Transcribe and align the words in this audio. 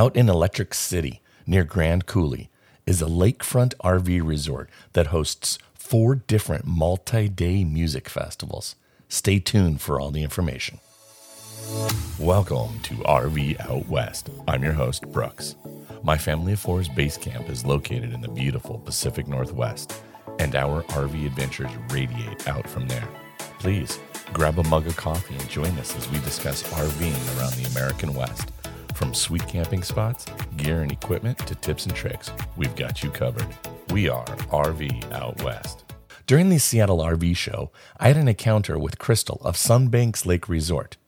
Out 0.00 0.16
in 0.16 0.30
Electric 0.30 0.72
City, 0.72 1.20
near 1.46 1.62
Grand 1.62 2.06
Coulee, 2.06 2.48
is 2.86 3.02
a 3.02 3.04
lakefront 3.04 3.74
RV 3.84 4.26
resort 4.26 4.70
that 4.94 5.08
hosts 5.08 5.58
four 5.74 6.14
different 6.14 6.66
multi 6.66 7.28
day 7.28 7.64
music 7.64 8.08
festivals. 8.08 8.76
Stay 9.10 9.38
tuned 9.38 9.82
for 9.82 10.00
all 10.00 10.10
the 10.10 10.22
information. 10.22 10.80
Welcome 12.18 12.80
to 12.84 12.94
RV 12.94 13.60
Out 13.68 13.88
West. 13.88 14.30
I'm 14.48 14.64
your 14.64 14.72
host, 14.72 15.06
Brooks. 15.12 15.56
My 16.02 16.16
Family 16.16 16.54
of 16.54 16.60
four's 16.60 16.88
base 16.88 17.18
camp 17.18 17.50
is 17.50 17.66
located 17.66 18.14
in 18.14 18.22
the 18.22 18.28
beautiful 18.28 18.78
Pacific 18.78 19.28
Northwest, 19.28 19.92
and 20.38 20.56
our 20.56 20.82
RV 20.84 21.26
adventures 21.26 21.72
radiate 21.90 22.48
out 22.48 22.66
from 22.66 22.88
there. 22.88 23.06
Please 23.58 23.98
grab 24.32 24.58
a 24.58 24.64
mug 24.64 24.86
of 24.86 24.96
coffee 24.96 25.34
and 25.34 25.50
join 25.50 25.78
us 25.78 25.94
as 25.94 26.08
we 26.08 26.20
discuss 26.20 26.62
RVing 26.62 27.38
around 27.38 27.52
the 27.52 27.68
American 27.72 28.14
West 28.14 28.50
from 29.00 29.14
sweet 29.14 29.46
camping 29.48 29.82
spots, 29.82 30.26
gear 30.58 30.82
and 30.82 30.92
equipment 30.92 31.38
to 31.38 31.54
tips 31.54 31.86
and 31.86 31.94
tricks, 31.94 32.30
we've 32.58 32.76
got 32.76 33.02
you 33.02 33.10
covered. 33.10 33.46
We 33.90 34.10
are 34.10 34.26
RV 34.26 35.10
Out 35.10 35.42
West. 35.42 35.84
During 36.26 36.50
the 36.50 36.58
Seattle 36.58 36.98
RV 36.98 37.34
show, 37.34 37.70
I 37.98 38.08
had 38.08 38.18
an 38.18 38.28
encounter 38.28 38.78
with 38.78 38.98
Crystal 38.98 39.40
of 39.42 39.56
Sunbanks 39.56 40.26
Lake 40.26 40.50
Resort. 40.50 40.98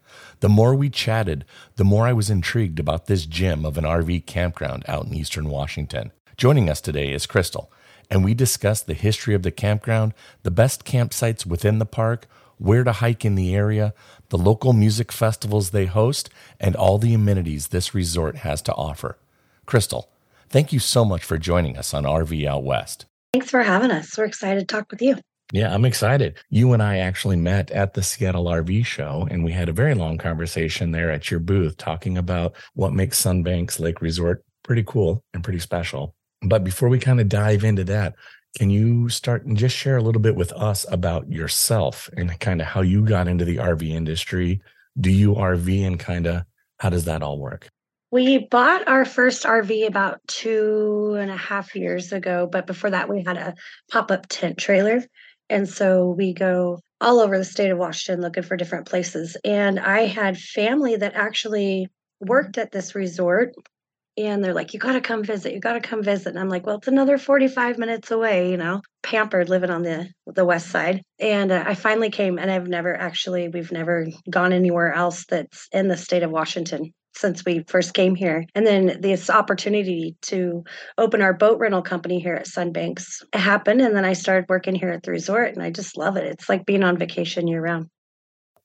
The 0.41 0.49
more 0.49 0.75
we 0.75 0.89
chatted, 0.89 1.45
the 1.77 1.85
more 1.85 2.07
I 2.07 2.15
was 2.15 2.31
intrigued 2.31 2.81
about 2.81 3.09
this 3.09 3.27
gem 3.27 3.67
of 3.67 3.77
an 3.77 3.85
RV 3.85 4.25
campground 4.25 4.85
out 4.89 5.05
in 5.05 5.13
eastern 5.13 5.51
Washington. 5.51 6.13
Joining 6.39 6.71
us 6.71 6.81
today 6.81 7.13
is 7.13 7.27
Crystal, 7.27 7.71
and 8.11 8.25
we 8.25 8.33
discussed 8.33 8.87
the 8.87 8.95
history 8.95 9.35
of 9.35 9.43
the 9.43 9.51
campground, 9.51 10.15
the 10.45 10.51
best 10.51 10.87
campsites 10.87 11.45
within 11.45 11.79
the 11.79 11.85
park, 11.85 12.27
where 12.63 12.85
to 12.85 12.93
hike 12.93 13.25
in 13.25 13.35
the 13.35 13.55
area, 13.55 13.93
the 14.29 14.39
local 14.39 14.73
music 14.73 15.11
festivals 15.11 15.71
they 15.71 15.87
host, 15.87 16.31
and 16.61 16.77
all 16.77 16.97
the 16.97 17.13
amenities 17.13 17.69
this 17.69 17.95
resort 17.95 18.37
has 18.37 18.63
to 18.63 18.73
offer. 18.75 19.19
Crystal, 19.67 20.09
thank 20.49 20.73
you 20.73 20.79
so 20.79 21.05
much 21.05 21.25
for 21.25 21.39
joining 21.39 21.77
us 21.77 21.93
on 21.93 22.05
RV 22.05 22.47
Out 22.47 22.63
West. 22.63 23.07
Thanks 23.33 23.51
for 23.51 23.63
having 23.63 23.91
us. 23.91 24.17
We're 24.17 24.27
excited 24.27 24.61
to 24.61 24.67
talk 24.67 24.91
with 24.91 25.03
you. 25.03 25.17
Yeah, 25.53 25.75
I'm 25.75 25.85
excited. 25.85 26.39
You 26.51 26.73
and 26.73 26.83
I 26.83 26.99
actually 26.99 27.37
met 27.37 27.71
at 27.73 27.95
the 27.95 28.03
Seattle 28.03 28.47
RV 28.47 28.87
show, 28.87 29.27
and 29.31 29.45
we 29.45 29.53
had 29.53 29.69
a 29.69 29.73
very 29.73 29.95
long 29.95 30.17
conversation 30.17 30.93
there 30.93 31.11
at 31.11 31.31
your 31.31 31.41
booth 31.41 31.77
talking 31.77 32.17
about 32.17 32.55
what 32.75 32.93
makes 32.93 33.21
Sunbanks 33.21 33.81
Lake 33.81 34.01
Resort 34.01 34.45
pretty 34.63 34.85
cool 34.87 35.25
and 35.35 35.43
pretty 35.43 35.59
special. 35.59 36.15
But 36.43 36.65
before 36.65 36.89
we 36.89 36.99
kind 36.99 37.21
of 37.21 37.29
dive 37.29 37.65
into 37.65 37.85
that, 37.85 38.15
can 38.57 38.71
you 38.71 39.09
start 39.09 39.45
and 39.45 39.57
just 39.57 39.77
share 39.77 39.97
a 39.97 40.03
little 40.03 40.21
bit 40.21 40.37
with 40.37 40.53
us 40.53 40.85
about 40.91 41.31
yourself 41.31 42.11
and 42.17 42.39
kind 42.41 42.61
of 42.61 42.67
how 42.67 42.83
you 42.83 43.05
got 43.05 43.29
into 43.29 43.45
the 43.45 43.57
RV 43.57 43.89
industry? 43.89 44.61
Do 45.01 45.11
you 45.11 45.35
RV 45.35 45.87
and 45.87 45.99
kind 45.99 46.27
of 46.27 46.45
how 46.79 46.91
does 46.91 47.05
that 47.07 47.23
all 47.23 47.39
work? 47.39 47.69
We 48.11 48.47
bought 48.51 48.87
our 48.89 49.07
first 49.07 49.45
RV 49.45 49.87
about 49.87 50.21
two 50.27 51.17
and 51.19 51.31
a 51.31 51.37
half 51.37 51.75
years 51.75 52.13
ago, 52.13 52.47
but 52.51 52.67
before 52.67 52.91
that, 52.91 53.09
we 53.09 53.23
had 53.25 53.39
a 53.39 53.55
pop 53.91 54.11
up 54.11 54.27
tent 54.29 54.59
trailer. 54.59 55.03
And 55.49 55.67
so 55.67 56.11
we 56.11 56.35
go 56.35 56.81
all 57.01 57.21
over 57.21 57.39
the 57.39 57.45
state 57.45 57.71
of 57.71 57.79
Washington 57.79 58.21
looking 58.21 58.43
for 58.43 58.57
different 58.57 58.87
places. 58.87 59.37
And 59.45 59.81
I 59.81 60.07
had 60.07 60.37
family 60.37 60.97
that 60.97 61.15
actually 61.15 61.89
worked 62.21 62.59
at 62.59 62.71
this 62.71 62.95
resort 62.95 63.55
and 64.17 64.45
they're 64.45 64.55
like, 64.55 64.75
you 64.75 64.81
got 64.81 64.93
to 64.93 65.01
come 65.01 65.25
visit. 65.25 65.55
You 65.55 65.61
got 65.61 65.73
to 65.75 65.81
come 65.81 66.03
visit. 66.03 66.31
And 66.31 66.39
I'm 66.39 66.49
like, 66.49 66.67
well, 66.67 66.77
it's 66.77 66.89
another 66.89 67.17
45 67.17 67.79
minutes 67.79 68.11
away, 68.11 68.51
you 68.51 68.57
know, 68.57 68.83
pampered 69.03 69.49
living 69.49 69.71
on 69.71 69.83
the 69.83 70.09
the 70.27 70.45
west 70.45 70.69
side. 70.69 71.03
And 71.19 71.51
uh, 71.51 71.65
I 71.67 71.75
finally 71.75 72.11
came, 72.11 72.39
and 72.39 72.51
I've 72.51 72.69
never 72.69 72.95
actually, 72.95 73.49
we've 73.49 73.73
never 73.73 74.07
gone 74.29 74.53
anywhere 74.53 74.93
else 74.93 75.25
that's 75.27 75.69
in 75.73 75.89
the 75.89 75.97
state 75.97 76.23
of 76.23 76.31
Washington 76.31 76.93
since 77.15 77.45
we 77.45 77.65
first 77.69 77.95
came 77.95 78.15
here. 78.15 78.45
And 78.55 78.67
then 78.67 78.99
this 79.01 79.29
opportunity 79.29 80.17
to 80.23 80.65
open 80.99 81.21
our 81.21 81.35
boat 81.35 81.59
rental 81.59 81.83
company 81.83 82.21
here 82.21 82.35
at 82.35 82.47
Sunbanks 82.47 83.23
happened. 83.33 83.81
And 83.81 83.95
then 83.95 84.05
I 84.05 84.15
started 84.15 84.47
working 84.49 84.75
here 84.75 84.91
at 84.91 85.03
the 85.03 85.11
resort, 85.11 85.55
and 85.55 85.63
I 85.63 85.71
just 85.71 85.97
love 85.97 86.17
it. 86.17 86.25
It's 86.25 86.49
like 86.49 86.67
being 86.67 86.83
on 86.83 86.99
vacation 86.99 87.49
year 87.49 87.63
round. 87.63 87.89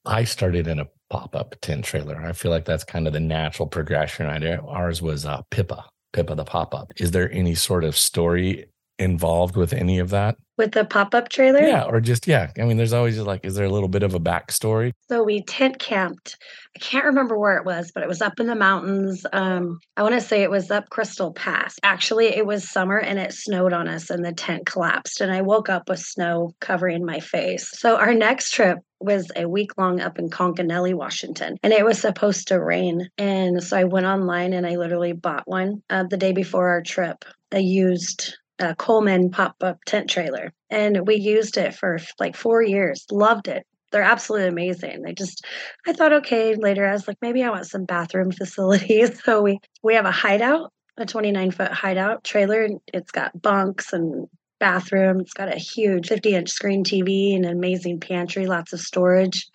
I 0.07 0.23
started 0.23 0.67
in 0.67 0.79
a 0.79 0.87
pop 1.09 1.35
up 1.35 1.55
tent 1.61 1.85
trailer. 1.85 2.17
I 2.17 2.31
feel 2.33 2.51
like 2.51 2.65
that's 2.65 2.83
kind 2.83 3.07
of 3.07 3.13
the 3.13 3.19
natural 3.19 3.67
progression. 3.67 4.25
Ours 4.67 5.01
was 5.01 5.25
uh, 5.25 5.41
Pippa, 5.51 5.85
Pippa 6.13 6.35
the 6.35 6.45
pop 6.45 6.73
up. 6.73 6.91
Is 6.97 7.11
there 7.11 7.31
any 7.31 7.55
sort 7.55 7.83
of 7.83 7.97
story 7.97 8.65
involved 8.99 9.55
with 9.55 9.73
any 9.73 9.99
of 9.99 10.09
that? 10.09 10.37
With 10.57 10.71
the 10.71 10.85
pop 10.85 11.13
up 11.13 11.29
trailer? 11.29 11.61
Yeah, 11.61 11.83
or 11.83 12.01
just, 12.01 12.25
yeah. 12.25 12.49
I 12.57 12.63
mean, 12.63 12.77
there's 12.77 12.93
always 12.93 13.15
just 13.15 13.27
like, 13.27 13.45
is 13.45 13.53
there 13.53 13.65
a 13.65 13.69
little 13.69 13.89
bit 13.89 14.01
of 14.01 14.15
a 14.15 14.19
backstory? 14.19 14.91
So 15.07 15.23
we 15.23 15.43
tent 15.43 15.77
camped. 15.77 16.35
I 16.75 16.79
can't 16.79 17.05
remember 17.05 17.37
where 17.37 17.57
it 17.57 17.65
was, 17.65 17.91
but 17.93 18.01
it 18.01 18.09
was 18.09 18.23
up 18.23 18.39
in 18.39 18.47
the 18.47 18.55
mountains. 18.55 19.23
Um, 19.33 19.79
I 19.97 20.01
want 20.01 20.15
to 20.15 20.21
say 20.21 20.41
it 20.41 20.49
was 20.49 20.71
up 20.71 20.89
Crystal 20.89 21.31
Pass. 21.31 21.75
Actually, 21.83 22.35
it 22.35 22.47
was 22.47 22.71
summer 22.71 22.97
and 22.97 23.19
it 23.19 23.33
snowed 23.33 23.71
on 23.71 23.87
us 23.87 24.09
and 24.09 24.25
the 24.25 24.33
tent 24.33 24.65
collapsed. 24.65 25.21
And 25.21 25.31
I 25.31 25.41
woke 25.41 25.69
up 25.69 25.89
with 25.89 25.99
snow 25.99 26.55
covering 26.59 27.05
my 27.05 27.19
face. 27.19 27.69
So 27.73 27.97
our 27.97 28.15
next 28.15 28.51
trip 28.51 28.79
was 28.99 29.29
a 29.35 29.47
week 29.47 29.77
long 29.77 30.01
up 30.01 30.17
in 30.17 30.29
Conconully, 30.29 30.95
Washington, 30.95 31.55
and 31.61 31.71
it 31.71 31.85
was 31.85 31.99
supposed 31.99 32.47
to 32.47 32.59
rain. 32.59 33.07
And 33.19 33.63
so 33.63 33.77
I 33.77 33.83
went 33.83 34.07
online 34.07 34.53
and 34.53 34.65
I 34.65 34.75
literally 34.75 35.13
bought 35.13 35.43
one 35.45 35.83
uh, 35.91 36.05
the 36.09 36.17
day 36.17 36.31
before 36.31 36.69
our 36.69 36.81
trip. 36.81 37.23
I 37.51 37.59
used 37.59 38.35
a 38.59 38.75
Coleman 38.75 39.29
pop 39.29 39.55
up 39.61 39.83
tent 39.85 40.09
trailer. 40.09 40.53
And 40.69 41.07
we 41.07 41.15
used 41.15 41.57
it 41.57 41.75
for 41.75 41.99
like 42.19 42.35
four 42.35 42.61
years, 42.61 43.05
loved 43.11 43.47
it. 43.47 43.65
They're 43.91 44.01
absolutely 44.01 44.49
amazing. 44.49 45.01
They 45.01 45.13
just, 45.13 45.45
I 45.85 45.93
thought, 45.93 46.13
okay, 46.13 46.55
later 46.55 46.85
I 46.85 46.91
was 46.91 47.07
like, 47.07 47.17
maybe 47.21 47.43
I 47.43 47.49
want 47.49 47.67
some 47.67 47.85
bathroom 47.85 48.31
facilities. 48.37 49.23
So 49.23 49.41
we, 49.41 49.59
we 49.83 49.95
have 49.95 50.05
a 50.05 50.11
hideout, 50.11 50.73
a 50.97 51.05
29 51.05 51.51
foot 51.51 51.71
hideout 51.71 52.23
trailer. 52.23 52.67
It's 52.93 53.11
got 53.11 53.41
bunks 53.41 53.93
and 53.93 54.27
bathroom. 54.59 55.19
It's 55.19 55.33
got 55.33 55.53
a 55.53 55.57
huge 55.57 56.07
50 56.07 56.35
inch 56.35 56.49
screen 56.49 56.83
TV 56.83 57.35
and 57.35 57.45
an 57.45 57.51
amazing 57.51 57.99
pantry, 57.99 58.47
lots 58.47 58.73
of 58.73 58.79
storage, 58.79 59.47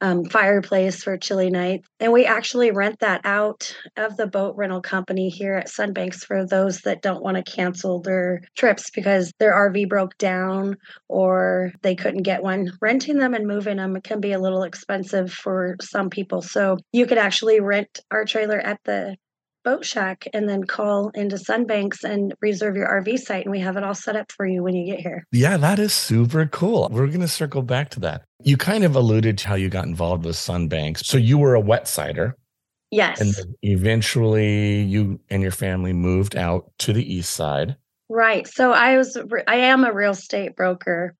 um, 0.00 0.24
fireplace 0.24 1.02
for 1.02 1.16
chilly 1.16 1.50
nights. 1.50 1.88
And 2.00 2.12
we 2.12 2.24
actually 2.24 2.70
rent 2.70 3.00
that 3.00 3.20
out 3.24 3.74
of 3.96 4.16
the 4.16 4.26
boat 4.26 4.56
rental 4.56 4.80
company 4.80 5.28
here 5.28 5.54
at 5.54 5.68
Sunbanks 5.68 6.24
for 6.24 6.46
those 6.46 6.80
that 6.82 7.02
don't 7.02 7.22
want 7.22 7.36
to 7.36 7.42
cancel 7.42 8.00
their 8.00 8.42
trips 8.56 8.90
because 8.90 9.32
their 9.38 9.52
RV 9.52 9.88
broke 9.88 10.16
down 10.18 10.76
or 11.08 11.72
they 11.82 11.94
couldn't 11.94 12.22
get 12.22 12.42
one. 12.42 12.70
Renting 12.80 13.18
them 13.18 13.34
and 13.34 13.46
moving 13.46 13.76
them 13.76 14.00
can 14.02 14.20
be 14.20 14.32
a 14.32 14.40
little 14.40 14.62
expensive 14.62 15.32
for 15.32 15.76
some 15.80 16.10
people. 16.10 16.42
So 16.42 16.78
you 16.92 17.06
could 17.06 17.18
actually 17.18 17.60
rent 17.60 18.00
our 18.10 18.24
trailer 18.24 18.58
at 18.58 18.78
the 18.84 19.16
boat 19.66 19.84
shack 19.84 20.28
and 20.32 20.48
then 20.48 20.62
call 20.62 21.08
into 21.08 21.34
Sunbanks 21.34 22.04
and 22.04 22.32
reserve 22.40 22.76
your 22.76 22.86
RV 22.86 23.18
site. 23.18 23.44
And 23.44 23.50
we 23.50 23.58
have 23.58 23.76
it 23.76 23.82
all 23.82 23.96
set 23.96 24.14
up 24.14 24.30
for 24.30 24.46
you 24.46 24.62
when 24.62 24.76
you 24.76 24.86
get 24.86 25.00
here. 25.00 25.26
Yeah, 25.32 25.56
that 25.56 25.80
is 25.80 25.92
super 25.92 26.46
cool. 26.46 26.88
We're 26.90 27.08
going 27.08 27.20
to 27.20 27.28
circle 27.28 27.62
back 27.62 27.90
to 27.90 28.00
that. 28.00 28.22
You 28.44 28.56
kind 28.56 28.84
of 28.84 28.94
alluded 28.94 29.38
to 29.38 29.48
how 29.48 29.56
you 29.56 29.68
got 29.68 29.84
involved 29.84 30.24
with 30.24 30.36
Sunbanks. 30.36 31.04
So 31.04 31.18
you 31.18 31.36
were 31.36 31.54
a 31.54 31.60
wet 31.60 31.88
sider. 31.88 32.36
Yes. 32.92 33.20
And 33.20 33.34
eventually 33.62 34.82
you 34.82 35.18
and 35.30 35.42
your 35.42 35.50
family 35.50 35.92
moved 35.92 36.36
out 36.36 36.70
to 36.78 36.92
the 36.92 37.14
east 37.14 37.30
side. 37.30 37.76
Right. 38.08 38.46
So 38.46 38.70
I 38.70 38.96
was, 38.96 39.18
I 39.48 39.56
am 39.56 39.82
a 39.82 39.92
real 39.92 40.12
estate 40.12 40.54
broker 40.54 41.16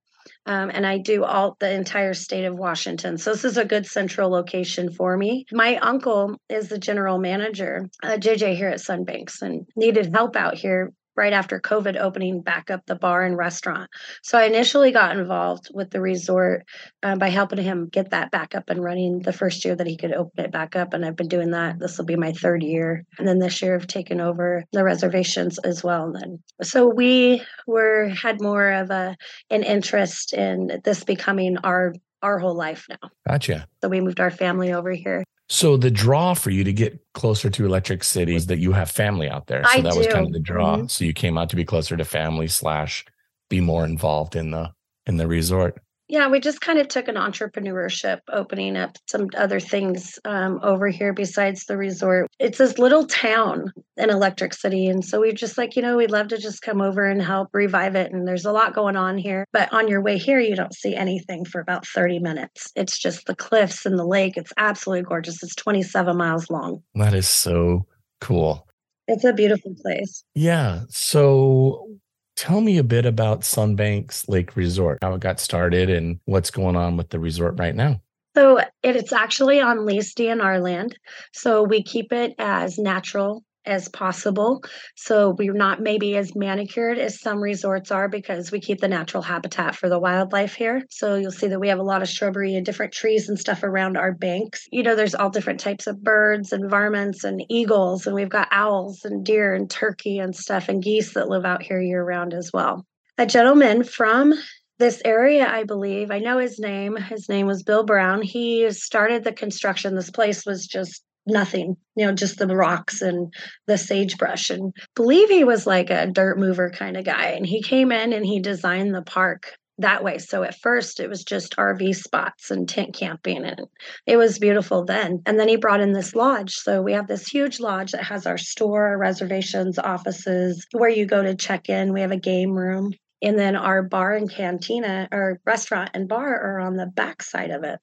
um, 0.46 0.70
and 0.72 0.86
I 0.86 0.98
do 0.98 1.24
all 1.24 1.56
the 1.58 1.70
entire 1.70 2.14
state 2.14 2.44
of 2.44 2.56
Washington. 2.56 3.18
So 3.18 3.32
this 3.32 3.44
is 3.44 3.56
a 3.56 3.64
good 3.64 3.86
central 3.86 4.30
location 4.30 4.92
for 4.92 5.16
me. 5.16 5.44
My 5.52 5.76
uncle 5.76 6.40
is 6.48 6.68
the 6.68 6.78
general 6.78 7.18
manager, 7.18 7.88
uh, 8.02 8.16
JJ 8.16 8.56
here 8.56 8.68
at 8.68 8.78
Sunbanks, 8.78 9.42
and 9.42 9.66
needed 9.76 10.12
help 10.14 10.36
out 10.36 10.54
here 10.54 10.92
right 11.16 11.32
after 11.32 11.60
COVID 11.60 11.96
opening 11.96 12.42
back 12.42 12.70
up 12.70 12.84
the 12.86 12.94
bar 12.94 13.22
and 13.22 13.36
restaurant. 13.36 13.90
So 14.22 14.38
I 14.38 14.44
initially 14.44 14.92
got 14.92 15.16
involved 15.16 15.70
with 15.72 15.90
the 15.90 16.00
resort 16.00 16.64
uh, 17.02 17.16
by 17.16 17.28
helping 17.28 17.62
him 17.62 17.88
get 17.88 18.10
that 18.10 18.30
back 18.30 18.54
up 18.54 18.68
and 18.68 18.82
running 18.82 19.20
the 19.20 19.32
first 19.32 19.64
year 19.64 19.74
that 19.76 19.86
he 19.86 19.96
could 19.96 20.12
open 20.12 20.44
it 20.44 20.52
back 20.52 20.76
up. 20.76 20.92
And 20.92 21.04
I've 21.04 21.16
been 21.16 21.28
doing 21.28 21.50
that. 21.52 21.78
This 21.78 21.98
will 21.98 22.04
be 22.04 22.16
my 22.16 22.32
third 22.32 22.62
year. 22.62 23.04
And 23.18 23.26
then 23.26 23.38
this 23.38 23.62
year 23.62 23.74
I've 23.74 23.86
taken 23.86 24.20
over 24.20 24.64
the 24.72 24.84
reservations 24.84 25.58
as 25.58 25.82
well. 25.82 26.12
then 26.12 26.40
so 26.62 26.86
we 26.86 27.42
were 27.66 28.08
had 28.08 28.40
more 28.40 28.72
of 28.72 28.90
a 28.90 29.16
an 29.50 29.62
interest 29.62 30.32
in 30.32 30.80
this 30.84 31.04
becoming 31.04 31.58
our 31.58 31.94
our 32.22 32.38
whole 32.38 32.56
life 32.56 32.86
now. 32.88 33.10
Gotcha. 33.28 33.66
So 33.82 33.88
we 33.88 34.00
moved 34.00 34.20
our 34.20 34.30
family 34.30 34.72
over 34.72 34.90
here. 34.90 35.24
So 35.48 35.76
the 35.76 35.90
draw 35.90 36.34
for 36.34 36.50
you 36.50 36.64
to 36.64 36.72
get 36.72 36.98
closer 37.14 37.48
to 37.50 37.64
Electric 37.64 38.02
City 38.02 38.34
is 38.34 38.46
that 38.46 38.58
you 38.58 38.72
have 38.72 38.90
family 38.90 39.28
out 39.28 39.46
there. 39.46 39.62
So 39.64 39.70
I 39.70 39.80
that 39.82 39.92
do. 39.92 39.98
was 39.98 40.06
kind 40.08 40.26
of 40.26 40.32
the 40.32 40.40
draw. 40.40 40.78
Mhm. 40.78 40.90
So 40.90 41.04
you 41.04 41.12
came 41.12 41.38
out 41.38 41.50
to 41.50 41.56
be 41.56 41.64
closer 41.64 41.96
to 41.96 42.04
family 42.04 42.48
slash 42.48 43.04
be 43.48 43.60
more 43.60 43.84
involved 43.84 44.34
in 44.34 44.50
the 44.50 44.72
in 45.06 45.18
the 45.18 45.28
resort. 45.28 45.80
Yeah, 46.08 46.28
we 46.28 46.38
just 46.38 46.60
kind 46.60 46.78
of 46.78 46.86
took 46.88 47.08
an 47.08 47.16
entrepreneurship, 47.16 48.20
opening 48.32 48.76
up 48.76 48.96
some 49.06 49.28
other 49.36 49.58
things 49.58 50.18
um, 50.24 50.60
over 50.62 50.88
here 50.88 51.12
besides 51.12 51.64
the 51.64 51.76
resort. 51.76 52.28
It's 52.38 52.58
this 52.58 52.78
little 52.78 53.06
town 53.06 53.72
in 53.96 54.10
Electric 54.10 54.54
City. 54.54 54.86
And 54.86 55.04
so 55.04 55.20
we 55.20 55.32
just 55.32 55.58
like, 55.58 55.74
you 55.74 55.82
know, 55.82 55.96
we'd 55.96 56.12
love 56.12 56.28
to 56.28 56.38
just 56.38 56.62
come 56.62 56.80
over 56.80 57.04
and 57.04 57.20
help 57.20 57.48
revive 57.52 57.96
it. 57.96 58.12
And 58.12 58.26
there's 58.26 58.44
a 58.44 58.52
lot 58.52 58.74
going 58.74 58.96
on 58.96 59.18
here. 59.18 59.46
But 59.52 59.72
on 59.72 59.88
your 59.88 60.00
way 60.00 60.16
here, 60.16 60.38
you 60.38 60.54
don't 60.54 60.74
see 60.74 60.94
anything 60.94 61.44
for 61.44 61.60
about 61.60 61.86
30 61.86 62.20
minutes. 62.20 62.70
It's 62.76 62.98
just 62.98 63.26
the 63.26 63.34
cliffs 63.34 63.84
and 63.84 63.98
the 63.98 64.06
lake. 64.06 64.36
It's 64.36 64.52
absolutely 64.56 65.04
gorgeous. 65.04 65.42
It's 65.42 65.56
27 65.56 66.16
miles 66.16 66.50
long. 66.50 66.82
That 66.94 67.14
is 67.14 67.28
so 67.28 67.86
cool. 68.20 68.66
It's 69.08 69.24
a 69.24 69.32
beautiful 69.32 69.74
place. 69.82 70.24
Yeah. 70.34 70.82
So 70.88 71.88
tell 72.36 72.60
me 72.60 72.78
a 72.78 72.84
bit 72.84 73.06
about 73.06 73.40
Sunbanks 73.40 74.28
Lake 74.28 74.56
Resort, 74.56 74.98
how 75.02 75.14
it 75.14 75.20
got 75.20 75.40
started 75.40 75.90
and 75.90 76.20
what's 76.26 76.50
going 76.50 76.76
on 76.76 76.96
with 76.96 77.10
the 77.10 77.18
resort 77.18 77.58
right 77.58 77.74
now. 77.74 78.00
So 78.36 78.60
it's 78.82 79.12
actually 79.12 79.60
on 79.60 79.86
lease 79.86 80.12
DNR 80.12 80.62
land. 80.62 80.98
So 81.32 81.62
we 81.62 81.82
keep 81.82 82.12
it 82.12 82.34
as 82.38 82.78
natural 82.78 83.42
as 83.66 83.88
possible. 83.88 84.62
So 84.94 85.34
we're 85.38 85.52
not 85.52 85.80
maybe 85.80 86.16
as 86.16 86.34
manicured 86.34 86.98
as 86.98 87.20
some 87.20 87.40
resorts 87.40 87.90
are 87.90 88.08
because 88.08 88.50
we 88.50 88.60
keep 88.60 88.80
the 88.80 88.88
natural 88.88 89.22
habitat 89.22 89.74
for 89.74 89.88
the 89.88 89.98
wildlife 89.98 90.54
here. 90.54 90.82
So 90.90 91.16
you'll 91.16 91.32
see 91.32 91.48
that 91.48 91.60
we 91.60 91.68
have 91.68 91.78
a 91.78 91.84
lot 91.84 92.02
of 92.02 92.08
shrubbery 92.08 92.54
and 92.54 92.64
different 92.64 92.92
trees 92.92 93.28
and 93.28 93.38
stuff 93.38 93.62
around 93.62 93.96
our 93.96 94.12
banks. 94.12 94.66
You 94.70 94.82
know, 94.82 94.94
there's 94.94 95.14
all 95.14 95.30
different 95.30 95.60
types 95.60 95.86
of 95.86 96.02
birds 96.02 96.52
and 96.52 96.70
varmints 96.70 97.24
and 97.24 97.42
eagles, 97.48 98.06
and 98.06 98.14
we've 98.14 98.28
got 98.28 98.48
owls 98.50 99.04
and 99.04 99.24
deer 99.24 99.54
and 99.54 99.68
turkey 99.68 100.18
and 100.18 100.34
stuff 100.34 100.68
and 100.68 100.82
geese 100.82 101.14
that 101.14 101.28
live 101.28 101.44
out 101.44 101.62
here 101.62 101.80
year 101.80 102.04
round 102.04 102.34
as 102.34 102.50
well. 102.52 102.86
A 103.18 103.26
gentleman 103.26 103.82
from 103.82 104.34
this 104.78 105.00
area, 105.04 105.48
I 105.48 105.64
believe. 105.64 106.10
I 106.10 106.18
know 106.18 106.38
his 106.38 106.58
name. 106.58 106.96
His 106.96 107.28
name 107.28 107.46
was 107.46 107.62
Bill 107.62 107.84
Brown. 107.84 108.20
He 108.20 108.70
started 108.72 109.24
the 109.24 109.32
construction. 109.32 109.94
This 109.94 110.10
place 110.10 110.44
was 110.44 110.66
just 110.66 111.02
nothing, 111.26 111.76
you 111.94 112.06
know, 112.06 112.12
just 112.12 112.38
the 112.38 112.46
rocks 112.46 113.02
and 113.02 113.32
the 113.66 113.78
sagebrush. 113.78 114.50
And 114.50 114.72
believe 114.94 115.28
he 115.28 115.44
was 115.44 115.66
like 115.66 115.90
a 115.90 116.06
dirt 116.06 116.38
mover 116.38 116.70
kind 116.70 116.96
of 116.96 117.04
guy. 117.04 117.28
And 117.28 117.46
he 117.46 117.62
came 117.62 117.92
in 117.92 118.12
and 118.12 118.24
he 118.24 118.40
designed 118.40 118.94
the 118.94 119.02
park 119.02 119.52
that 119.78 120.02
way. 120.02 120.18
So 120.18 120.42
at 120.42 120.58
first 120.60 121.00
it 121.00 121.08
was 121.08 121.22
just 121.22 121.56
RV 121.56 121.96
spots 121.96 122.50
and 122.50 122.68
tent 122.68 122.94
camping 122.94 123.44
and 123.44 123.60
it 124.06 124.16
was 124.16 124.38
beautiful 124.38 124.84
then. 124.84 125.22
And 125.26 125.38
then 125.38 125.48
he 125.48 125.56
brought 125.56 125.80
in 125.80 125.92
this 125.92 126.14
lodge. 126.14 126.54
So 126.54 126.80
we 126.80 126.92
have 126.92 127.08
this 127.08 127.28
huge 127.28 127.60
lodge 127.60 127.92
that 127.92 128.04
has 128.04 128.26
our 128.26 128.38
store, 128.38 128.96
reservations, 128.96 129.78
offices, 129.78 130.66
where 130.72 130.88
you 130.88 131.06
go 131.06 131.22
to 131.22 131.34
check 131.34 131.68
in. 131.68 131.92
We 131.92 132.00
have 132.00 132.12
a 132.12 132.16
game 132.16 132.52
room. 132.52 132.92
And 133.22 133.38
then 133.38 133.56
our 133.56 133.82
bar 133.82 134.14
and 134.14 134.30
cantina 134.30 135.08
or 135.10 135.40
restaurant 135.44 135.90
and 135.94 136.08
bar 136.08 136.34
are 136.38 136.60
on 136.60 136.76
the 136.76 136.86
back 136.86 137.22
side 137.22 137.50
of 137.50 137.64
it. 137.64 137.78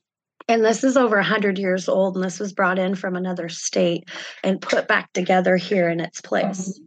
And 0.47 0.63
this 0.63 0.83
is 0.83 0.97
over 0.97 1.15
100 1.17 1.57
years 1.57 1.87
old, 1.87 2.15
and 2.15 2.23
this 2.23 2.39
was 2.39 2.53
brought 2.53 2.79
in 2.79 2.95
from 2.95 3.15
another 3.15 3.49
state 3.49 4.09
and 4.43 4.61
put 4.61 4.87
back 4.87 5.11
together 5.13 5.57
here 5.57 5.89
in 5.89 5.99
its 5.99 6.21
place. 6.21 6.79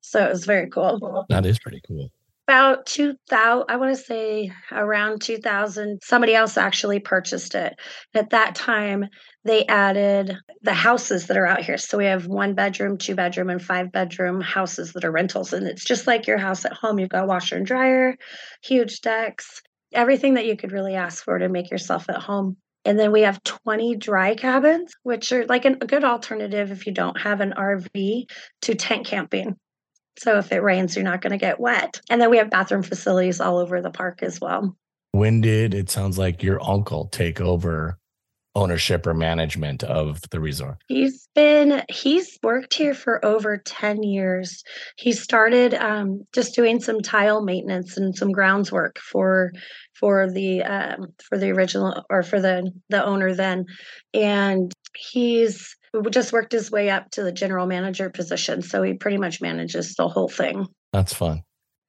So 0.00 0.24
it 0.24 0.30
was 0.30 0.44
very 0.44 0.68
cool. 0.68 1.26
That 1.28 1.46
is 1.46 1.58
pretty 1.58 1.80
cool. 1.86 2.10
About 2.48 2.84
2000, 2.86 3.64
I 3.68 3.76
want 3.76 3.96
to 3.96 4.02
say 4.02 4.50
around 4.72 5.20
2000, 5.22 6.00
somebody 6.02 6.34
else 6.34 6.56
actually 6.56 6.98
purchased 6.98 7.54
it. 7.54 7.74
At 8.12 8.30
that 8.30 8.56
time, 8.56 9.06
they 9.44 9.64
added 9.66 10.36
the 10.62 10.74
houses 10.74 11.28
that 11.28 11.36
are 11.36 11.46
out 11.46 11.62
here. 11.62 11.78
So 11.78 11.96
we 11.96 12.06
have 12.06 12.26
one 12.26 12.54
bedroom, 12.54 12.98
two 12.98 13.14
bedroom, 13.14 13.50
and 13.50 13.62
five 13.62 13.92
bedroom 13.92 14.40
houses 14.40 14.92
that 14.94 15.04
are 15.04 15.12
rentals. 15.12 15.52
And 15.52 15.66
it's 15.66 15.84
just 15.84 16.08
like 16.08 16.26
your 16.26 16.38
house 16.38 16.64
at 16.64 16.72
home. 16.72 16.98
You've 16.98 17.08
got 17.08 17.28
washer 17.28 17.56
and 17.56 17.64
dryer, 17.64 18.16
huge 18.62 19.00
decks, 19.00 19.62
everything 19.92 20.34
that 20.34 20.46
you 20.46 20.56
could 20.56 20.72
really 20.72 20.96
ask 20.96 21.24
for 21.24 21.38
to 21.38 21.48
make 21.48 21.70
yourself 21.70 22.10
at 22.10 22.16
home. 22.18 22.56
And 22.84 22.98
then 22.98 23.12
we 23.12 23.22
have 23.22 23.42
20 23.44 23.96
dry 23.96 24.34
cabins, 24.34 24.92
which 25.02 25.32
are 25.32 25.46
like 25.46 25.64
an, 25.64 25.78
a 25.80 25.86
good 25.86 26.04
alternative 26.04 26.70
if 26.70 26.86
you 26.86 26.92
don't 26.92 27.20
have 27.20 27.40
an 27.40 27.52
RV 27.56 28.30
to 28.62 28.74
tent 28.74 29.06
camping. 29.06 29.56
So 30.18 30.38
if 30.38 30.52
it 30.52 30.62
rains, 30.62 30.96
you're 30.96 31.04
not 31.04 31.22
going 31.22 31.32
to 31.32 31.38
get 31.38 31.60
wet. 31.60 32.00
And 32.10 32.20
then 32.20 32.30
we 32.30 32.38
have 32.38 32.50
bathroom 32.50 32.82
facilities 32.82 33.40
all 33.40 33.58
over 33.58 33.80
the 33.80 33.90
park 33.90 34.22
as 34.22 34.40
well. 34.40 34.76
When 35.12 35.40
did 35.40 35.74
it 35.74 35.90
sounds 35.90 36.18
like 36.18 36.42
your 36.42 36.62
uncle 36.62 37.08
take 37.08 37.40
over 37.40 37.98
ownership 38.54 39.06
or 39.06 39.14
management 39.14 39.82
of 39.82 40.20
the 40.30 40.40
resort? 40.40 40.76
He's 40.88 41.28
been 41.34 41.82
he's 41.88 42.38
worked 42.42 42.74
here 42.74 42.94
for 42.94 43.24
over 43.24 43.56
10 43.58 44.02
years. 44.02 44.62
He 44.96 45.12
started 45.12 45.74
um, 45.74 46.24
just 46.32 46.54
doing 46.54 46.80
some 46.80 47.00
tile 47.00 47.42
maintenance 47.42 47.96
and 47.96 48.14
some 48.14 48.32
grounds 48.32 48.70
work 48.70 48.98
for 48.98 49.52
for 50.00 50.30
the 50.30 50.62
um, 50.62 51.08
for 51.22 51.38
the 51.38 51.50
original 51.50 52.04
or 52.10 52.22
for 52.22 52.40
the 52.40 52.72
the 52.88 53.04
owner 53.04 53.34
then 53.34 53.66
and 54.14 54.72
he's 54.96 55.76
just 56.10 56.32
worked 56.32 56.52
his 56.52 56.70
way 56.70 56.90
up 56.90 57.10
to 57.10 57.22
the 57.22 57.32
general 57.32 57.66
manager 57.66 58.10
position 58.10 58.62
so 58.62 58.82
he 58.82 58.94
pretty 58.94 59.18
much 59.18 59.40
manages 59.40 59.94
the 59.94 60.08
whole 60.08 60.28
thing 60.28 60.66
that's 60.92 61.14
fun 61.14 61.42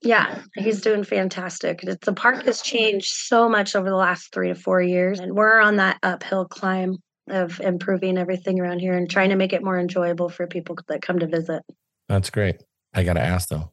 yeah, 0.04 0.42
he's 0.56 0.82
doing 0.82 1.04
fantastic. 1.04 1.82
The 2.02 2.14
park 2.14 2.46
has 2.46 2.62
changed 2.62 3.10
so 3.10 3.48
much 3.48 3.76
over 3.76 3.88
the 3.88 3.96
last 3.96 4.34
three 4.34 4.48
to 4.48 4.56
four 4.56 4.82
years, 4.82 5.20
and 5.20 5.36
we're 5.36 5.60
on 5.60 5.76
that 5.76 6.00
uphill 6.02 6.46
climb 6.46 6.98
of 7.30 7.60
improving 7.62 8.18
everything 8.18 8.60
around 8.60 8.80
here 8.80 8.94
and 8.94 9.10
trying 9.10 9.30
to 9.30 9.36
make 9.36 9.54
it 9.54 9.64
more 9.64 9.80
enjoyable 9.80 10.28
for 10.30 10.48
people 10.48 10.76
that 10.88 11.02
come 11.04 11.20
to 11.20 11.28
visit. 11.28 11.62
That's 12.10 12.30
great. 12.30 12.58
I 12.94 13.04
got 13.04 13.14
to 13.14 13.22
ask 13.22 13.50
though, 13.50 13.72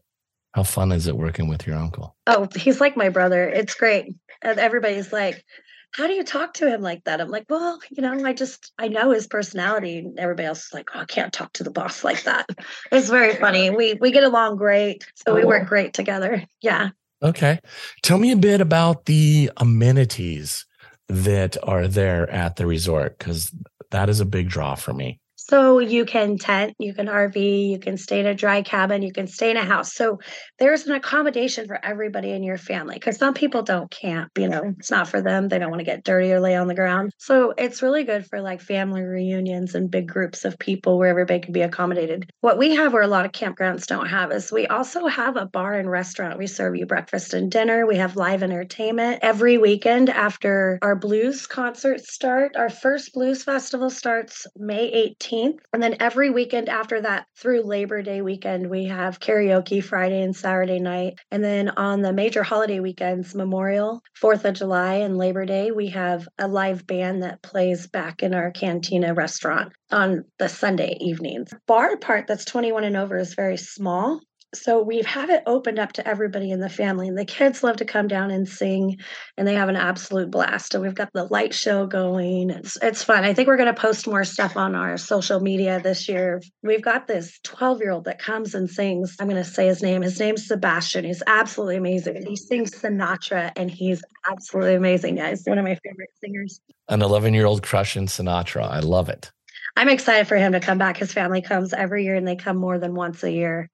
how 0.52 0.62
fun 0.62 0.92
is 0.92 1.06
it 1.06 1.16
working 1.16 1.48
with 1.48 1.66
your 1.66 1.76
uncle? 1.76 2.16
Oh, 2.26 2.48
he's 2.56 2.80
like 2.80 2.96
my 2.96 3.08
brother. 3.08 3.48
It's 3.48 3.74
great. 3.74 4.14
And 4.42 4.58
everybody's 4.58 5.12
like, 5.12 5.44
how 5.92 6.06
do 6.06 6.12
you 6.12 6.22
talk 6.22 6.54
to 6.54 6.72
him 6.72 6.80
like 6.80 7.04
that? 7.04 7.20
I'm 7.20 7.30
like, 7.30 7.46
well, 7.48 7.80
you 7.90 8.02
know, 8.02 8.24
I 8.24 8.32
just 8.32 8.72
I 8.78 8.88
know 8.88 9.10
his 9.10 9.26
personality. 9.26 9.98
And 9.98 10.18
everybody 10.18 10.46
else 10.46 10.66
is 10.66 10.74
like, 10.74 10.90
oh, 10.94 11.00
I 11.00 11.04
can't 11.04 11.32
talk 11.32 11.52
to 11.54 11.64
the 11.64 11.70
boss 11.70 12.04
like 12.04 12.24
that. 12.24 12.48
It's 12.92 13.08
very 13.08 13.34
funny. 13.34 13.70
We 13.70 13.94
we 13.94 14.10
get 14.10 14.24
along 14.24 14.56
great, 14.56 15.06
so 15.14 15.34
we 15.34 15.44
work 15.44 15.68
great 15.68 15.94
together. 15.94 16.44
Yeah. 16.60 16.90
Okay, 17.20 17.58
tell 18.02 18.18
me 18.18 18.30
a 18.30 18.36
bit 18.36 18.60
about 18.60 19.06
the 19.06 19.50
amenities 19.56 20.66
that 21.08 21.56
are 21.64 21.88
there 21.88 22.30
at 22.30 22.56
the 22.56 22.66
resort 22.66 23.18
because 23.18 23.52
that 23.90 24.08
is 24.08 24.20
a 24.20 24.26
big 24.26 24.48
draw 24.48 24.76
for 24.76 24.92
me. 24.92 25.18
So 25.48 25.78
you 25.78 26.04
can 26.04 26.36
tent, 26.36 26.74
you 26.78 26.92
can 26.92 27.06
RV, 27.06 27.70
you 27.70 27.78
can 27.78 27.96
stay 27.96 28.20
in 28.20 28.26
a 28.26 28.34
dry 28.34 28.60
cabin, 28.60 29.00
you 29.00 29.12
can 29.12 29.26
stay 29.26 29.50
in 29.50 29.56
a 29.56 29.64
house. 29.64 29.94
So 29.94 30.18
there's 30.58 30.86
an 30.86 30.92
accommodation 30.92 31.66
for 31.66 31.82
everybody 31.82 32.32
in 32.32 32.42
your 32.42 32.58
family 32.58 32.96
because 32.96 33.16
some 33.16 33.32
people 33.32 33.62
don't 33.62 33.90
camp, 33.90 34.32
you 34.36 34.46
know, 34.46 34.74
it's 34.78 34.90
not 34.90 35.08
for 35.08 35.22
them. 35.22 35.48
They 35.48 35.58
don't 35.58 35.70
want 35.70 35.80
to 35.80 35.86
get 35.86 36.04
dirty 36.04 36.30
or 36.32 36.40
lay 36.40 36.54
on 36.54 36.68
the 36.68 36.74
ground. 36.74 37.12
So 37.16 37.54
it's 37.56 37.80
really 37.80 38.04
good 38.04 38.26
for 38.26 38.42
like 38.42 38.60
family 38.60 39.00
reunions 39.00 39.74
and 39.74 39.90
big 39.90 40.06
groups 40.06 40.44
of 40.44 40.58
people 40.58 40.98
where 40.98 41.08
everybody 41.08 41.40
can 41.40 41.54
be 41.54 41.62
accommodated. 41.62 42.28
What 42.42 42.58
we 42.58 42.74
have 42.74 42.92
where 42.92 43.00
a 43.00 43.08
lot 43.08 43.24
of 43.24 43.32
campgrounds 43.32 43.86
don't 43.86 44.08
have 44.08 44.30
is 44.32 44.52
we 44.52 44.66
also 44.66 45.06
have 45.06 45.38
a 45.38 45.46
bar 45.46 45.72
and 45.72 45.90
restaurant. 45.90 46.38
We 46.38 46.46
serve 46.46 46.76
you 46.76 46.84
breakfast 46.84 47.32
and 47.32 47.50
dinner. 47.50 47.86
We 47.86 47.96
have 47.96 48.16
live 48.16 48.42
entertainment 48.42 49.20
every 49.22 49.56
weekend 49.56 50.10
after 50.10 50.78
our 50.82 50.94
blues 50.94 51.46
concerts 51.46 52.12
start. 52.12 52.54
Our 52.54 52.68
first 52.68 53.14
blues 53.14 53.44
festival 53.44 53.88
starts 53.88 54.46
May 54.54 55.14
18th 55.18 55.37
15th. 55.38 55.58
And 55.72 55.82
then 55.82 55.96
every 56.00 56.30
weekend 56.30 56.68
after 56.68 57.00
that, 57.00 57.26
through 57.36 57.62
Labor 57.62 58.02
Day 58.02 58.22
weekend, 58.22 58.68
we 58.68 58.86
have 58.86 59.20
karaoke 59.20 59.82
Friday 59.82 60.22
and 60.22 60.34
Saturday 60.34 60.78
night. 60.78 61.18
And 61.30 61.42
then 61.42 61.70
on 61.70 62.02
the 62.02 62.12
major 62.12 62.42
holiday 62.42 62.80
weekends, 62.80 63.34
Memorial, 63.34 64.00
4th 64.20 64.44
of 64.44 64.54
July, 64.54 64.94
and 64.94 65.16
Labor 65.16 65.44
Day, 65.44 65.70
we 65.70 65.88
have 65.90 66.28
a 66.38 66.48
live 66.48 66.86
band 66.86 67.22
that 67.22 67.42
plays 67.42 67.86
back 67.86 68.22
in 68.22 68.34
our 68.34 68.50
cantina 68.50 69.14
restaurant 69.14 69.72
on 69.90 70.24
the 70.38 70.48
Sunday 70.48 70.96
evenings. 71.00 71.50
Bar 71.66 71.96
part 71.96 72.26
that's 72.26 72.44
21 72.44 72.84
and 72.84 72.96
over 72.96 73.16
is 73.16 73.34
very 73.34 73.56
small 73.56 74.20
so 74.54 74.82
we've 74.82 75.06
had 75.06 75.28
it 75.28 75.42
opened 75.46 75.78
up 75.78 75.92
to 75.92 76.08
everybody 76.08 76.50
in 76.50 76.60
the 76.60 76.70
family 76.70 77.06
and 77.06 77.18
the 77.18 77.24
kids 77.24 77.62
love 77.62 77.76
to 77.76 77.84
come 77.84 78.08
down 78.08 78.30
and 78.30 78.48
sing 78.48 78.96
and 79.36 79.46
they 79.46 79.54
have 79.54 79.68
an 79.68 79.76
absolute 79.76 80.30
blast 80.30 80.74
and 80.74 80.82
we've 80.82 80.94
got 80.94 81.12
the 81.12 81.24
light 81.24 81.52
show 81.52 81.86
going. 81.86 82.50
It's, 82.50 82.78
it's 82.80 83.04
fun. 83.04 83.24
I 83.24 83.34
think 83.34 83.48
we're 83.48 83.58
going 83.58 83.74
to 83.74 83.78
post 83.78 84.06
more 84.06 84.24
stuff 84.24 84.56
on 84.56 84.74
our 84.74 84.96
social 84.96 85.40
media 85.40 85.80
this 85.82 86.08
year. 86.08 86.40
We've 86.62 86.82
got 86.82 87.06
this 87.06 87.38
12 87.44 87.80
year 87.80 87.90
old 87.90 88.04
that 88.04 88.18
comes 88.18 88.54
and 88.54 88.70
sings. 88.70 89.16
I'm 89.20 89.28
going 89.28 89.42
to 89.42 89.48
say 89.48 89.66
his 89.66 89.82
name. 89.82 90.00
His 90.00 90.18
name's 90.18 90.46
sebastian. 90.46 91.04
He's 91.04 91.22
absolutely 91.26 91.76
amazing. 91.76 92.24
He 92.26 92.36
sings 92.36 92.70
sinatra 92.70 93.52
and 93.54 93.70
he's 93.70 94.02
absolutely 94.30 94.74
amazing 94.74 95.16
yeah 95.16 95.30
he's 95.30 95.44
one 95.46 95.58
of 95.58 95.64
my 95.64 95.78
favorite 95.84 96.10
singers. 96.20 96.60
An 96.88 97.02
11 97.02 97.34
year 97.34 97.46
old 97.46 97.62
crush 97.62 97.96
in 97.96 98.06
sinatra. 98.06 98.66
I 98.68 98.80
love 98.80 99.10
it. 99.10 99.30
I'm 99.76 99.88
excited 99.88 100.26
for 100.26 100.36
him 100.36 100.52
to 100.52 100.60
come 100.60 100.78
back. 100.78 100.96
His 100.96 101.12
family 101.12 101.42
comes 101.42 101.72
every 101.72 102.04
year 102.04 102.14
and 102.14 102.26
they 102.26 102.34
come 102.34 102.56
more 102.56 102.78
than 102.78 102.94
once 102.94 103.22
a 103.22 103.30
year 103.30 103.70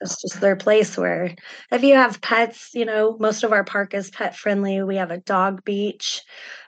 it's 0.00 0.20
just 0.20 0.40
their 0.40 0.56
place 0.56 0.96
where 0.96 1.34
if 1.72 1.82
you 1.82 1.94
have 1.94 2.20
pets, 2.20 2.70
you 2.74 2.84
know, 2.84 3.16
most 3.18 3.44
of 3.44 3.52
our 3.52 3.64
park 3.64 3.94
is 3.94 4.10
pet 4.10 4.36
friendly. 4.36 4.82
We 4.82 4.96
have 4.96 5.10
a 5.10 5.18
dog 5.18 5.64
beach. 5.64 6.22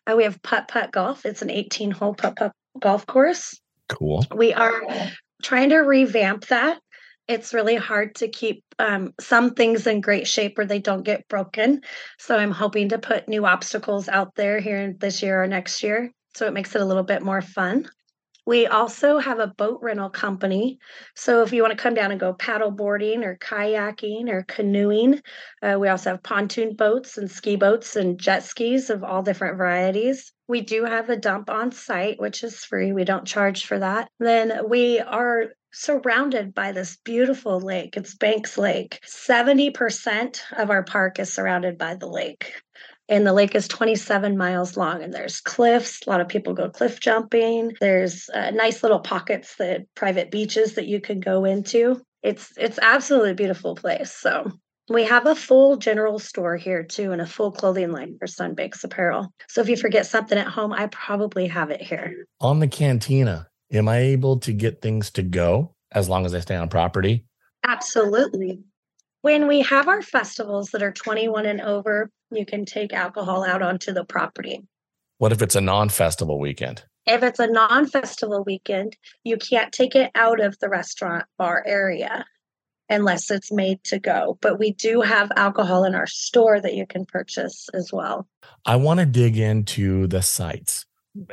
Uh, 0.06 0.16
we 0.16 0.24
have 0.24 0.42
putt 0.42 0.68
putt 0.68 0.92
golf. 0.92 1.24
It's 1.24 1.42
an 1.42 1.50
18 1.50 1.90
hole 1.90 2.14
putt 2.14 2.36
putt 2.36 2.52
golf 2.78 3.06
course. 3.06 3.58
Cool. 3.88 4.24
We 4.34 4.52
are 4.52 4.82
trying 5.42 5.70
to 5.70 5.78
revamp 5.78 6.46
that. 6.48 6.80
It's 7.28 7.54
really 7.54 7.76
hard 7.76 8.16
to 8.16 8.28
keep 8.28 8.64
um, 8.80 9.14
some 9.20 9.54
things 9.54 9.86
in 9.86 10.00
great 10.00 10.26
shape 10.26 10.58
where 10.58 10.66
they 10.66 10.80
don't 10.80 11.04
get 11.04 11.28
broken. 11.28 11.82
So 12.18 12.36
I'm 12.36 12.50
hoping 12.50 12.88
to 12.88 12.98
put 12.98 13.28
new 13.28 13.46
obstacles 13.46 14.08
out 14.08 14.34
there 14.34 14.58
here 14.58 14.94
this 14.98 15.22
year 15.22 15.42
or 15.42 15.46
next 15.46 15.82
year. 15.82 16.10
So 16.34 16.46
it 16.46 16.52
makes 16.52 16.74
it 16.74 16.80
a 16.80 16.84
little 16.84 17.04
bit 17.04 17.22
more 17.22 17.42
fun. 17.42 17.88
We 18.46 18.66
also 18.66 19.18
have 19.18 19.38
a 19.38 19.46
boat 19.46 19.80
rental 19.82 20.10
company. 20.10 20.78
So 21.14 21.42
if 21.42 21.52
you 21.52 21.62
want 21.62 21.76
to 21.76 21.82
come 21.82 21.94
down 21.94 22.10
and 22.10 22.20
go 22.20 22.32
paddle 22.32 22.70
boarding 22.70 23.24
or 23.24 23.36
kayaking 23.36 24.28
or 24.28 24.44
canoeing, 24.44 25.20
uh, 25.62 25.76
we 25.78 25.88
also 25.88 26.10
have 26.10 26.22
pontoon 26.22 26.74
boats 26.74 27.18
and 27.18 27.30
ski 27.30 27.56
boats 27.56 27.96
and 27.96 28.18
jet 28.18 28.42
skis 28.42 28.90
of 28.90 29.04
all 29.04 29.22
different 29.22 29.56
varieties. 29.56 30.32
We 30.48 30.62
do 30.62 30.84
have 30.84 31.10
a 31.10 31.16
dump 31.16 31.48
on 31.48 31.70
site, 31.70 32.20
which 32.20 32.42
is 32.42 32.64
free. 32.64 32.92
We 32.92 33.04
don't 33.04 33.26
charge 33.26 33.66
for 33.66 33.78
that. 33.78 34.08
Then 34.18 34.68
we 34.68 34.98
are 34.98 35.50
surrounded 35.72 36.54
by 36.54 36.72
this 36.72 36.96
beautiful 37.04 37.60
lake. 37.60 37.96
It's 37.96 38.14
Banks 38.14 38.58
Lake. 38.58 39.00
70% 39.06 40.40
of 40.56 40.70
our 40.70 40.82
park 40.82 41.18
is 41.18 41.32
surrounded 41.32 41.78
by 41.78 41.94
the 41.94 42.08
lake. 42.08 42.52
And 43.10 43.26
the 43.26 43.32
lake 43.32 43.56
is 43.56 43.66
27 43.66 44.38
miles 44.38 44.76
long, 44.76 45.02
and 45.02 45.12
there's 45.12 45.40
cliffs. 45.40 46.00
A 46.06 46.10
lot 46.10 46.20
of 46.20 46.28
people 46.28 46.54
go 46.54 46.70
cliff 46.70 47.00
jumping. 47.00 47.74
There's 47.80 48.30
uh, 48.32 48.52
nice 48.52 48.84
little 48.84 49.00
pockets, 49.00 49.56
that 49.56 49.92
private 49.96 50.30
beaches 50.30 50.74
that 50.74 50.86
you 50.86 51.00
can 51.00 51.18
go 51.18 51.44
into. 51.44 52.00
It's 52.22 52.52
it's 52.56 52.78
absolutely 52.80 53.34
beautiful 53.34 53.74
place. 53.74 54.12
So 54.12 54.52
we 54.88 55.04
have 55.04 55.26
a 55.26 55.34
full 55.34 55.76
general 55.76 56.20
store 56.20 56.56
here 56.56 56.84
too, 56.84 57.10
and 57.10 57.20
a 57.20 57.26
full 57.26 57.50
clothing 57.50 57.90
line 57.90 58.16
for 58.16 58.26
Sunbanks 58.26 58.84
apparel. 58.84 59.32
So 59.48 59.60
if 59.60 59.68
you 59.68 59.76
forget 59.76 60.06
something 60.06 60.38
at 60.38 60.46
home, 60.46 60.72
I 60.72 60.86
probably 60.86 61.48
have 61.48 61.70
it 61.70 61.82
here. 61.82 62.26
On 62.40 62.60
the 62.60 62.68
cantina, 62.68 63.48
am 63.72 63.88
I 63.88 63.98
able 63.98 64.38
to 64.40 64.52
get 64.52 64.82
things 64.82 65.10
to 65.12 65.22
go 65.24 65.74
as 65.90 66.08
long 66.08 66.26
as 66.26 66.34
I 66.34 66.40
stay 66.40 66.54
on 66.54 66.68
property? 66.68 67.24
Absolutely. 67.66 68.60
When 69.22 69.48
we 69.48 69.60
have 69.60 69.86
our 69.86 70.00
festivals 70.00 70.70
that 70.70 70.82
are 70.82 70.92
21 70.92 71.44
and 71.44 71.60
over, 71.60 72.10
you 72.30 72.46
can 72.46 72.64
take 72.64 72.94
alcohol 72.94 73.44
out 73.44 73.60
onto 73.60 73.92
the 73.92 74.04
property. 74.04 74.62
What 75.18 75.32
if 75.32 75.42
it's 75.42 75.54
a 75.54 75.60
non 75.60 75.90
festival 75.90 76.38
weekend? 76.38 76.84
If 77.06 77.22
it's 77.22 77.38
a 77.38 77.46
non 77.46 77.86
festival 77.86 78.44
weekend, 78.44 78.96
you 79.22 79.36
can't 79.36 79.72
take 79.72 79.94
it 79.94 80.10
out 80.14 80.40
of 80.40 80.58
the 80.58 80.70
restaurant 80.70 81.26
bar 81.36 81.62
area 81.66 82.24
unless 82.88 83.30
it's 83.30 83.52
made 83.52 83.84
to 83.84 83.98
go. 83.98 84.38
But 84.40 84.58
we 84.58 84.72
do 84.72 85.02
have 85.02 85.30
alcohol 85.36 85.84
in 85.84 85.94
our 85.94 86.06
store 86.06 86.58
that 86.58 86.74
you 86.74 86.86
can 86.86 87.04
purchase 87.04 87.68
as 87.74 87.92
well. 87.92 88.26
I 88.64 88.76
want 88.76 89.00
to 89.00 89.06
dig 89.06 89.36
into 89.36 90.06
the 90.06 90.22
sites 90.22 90.86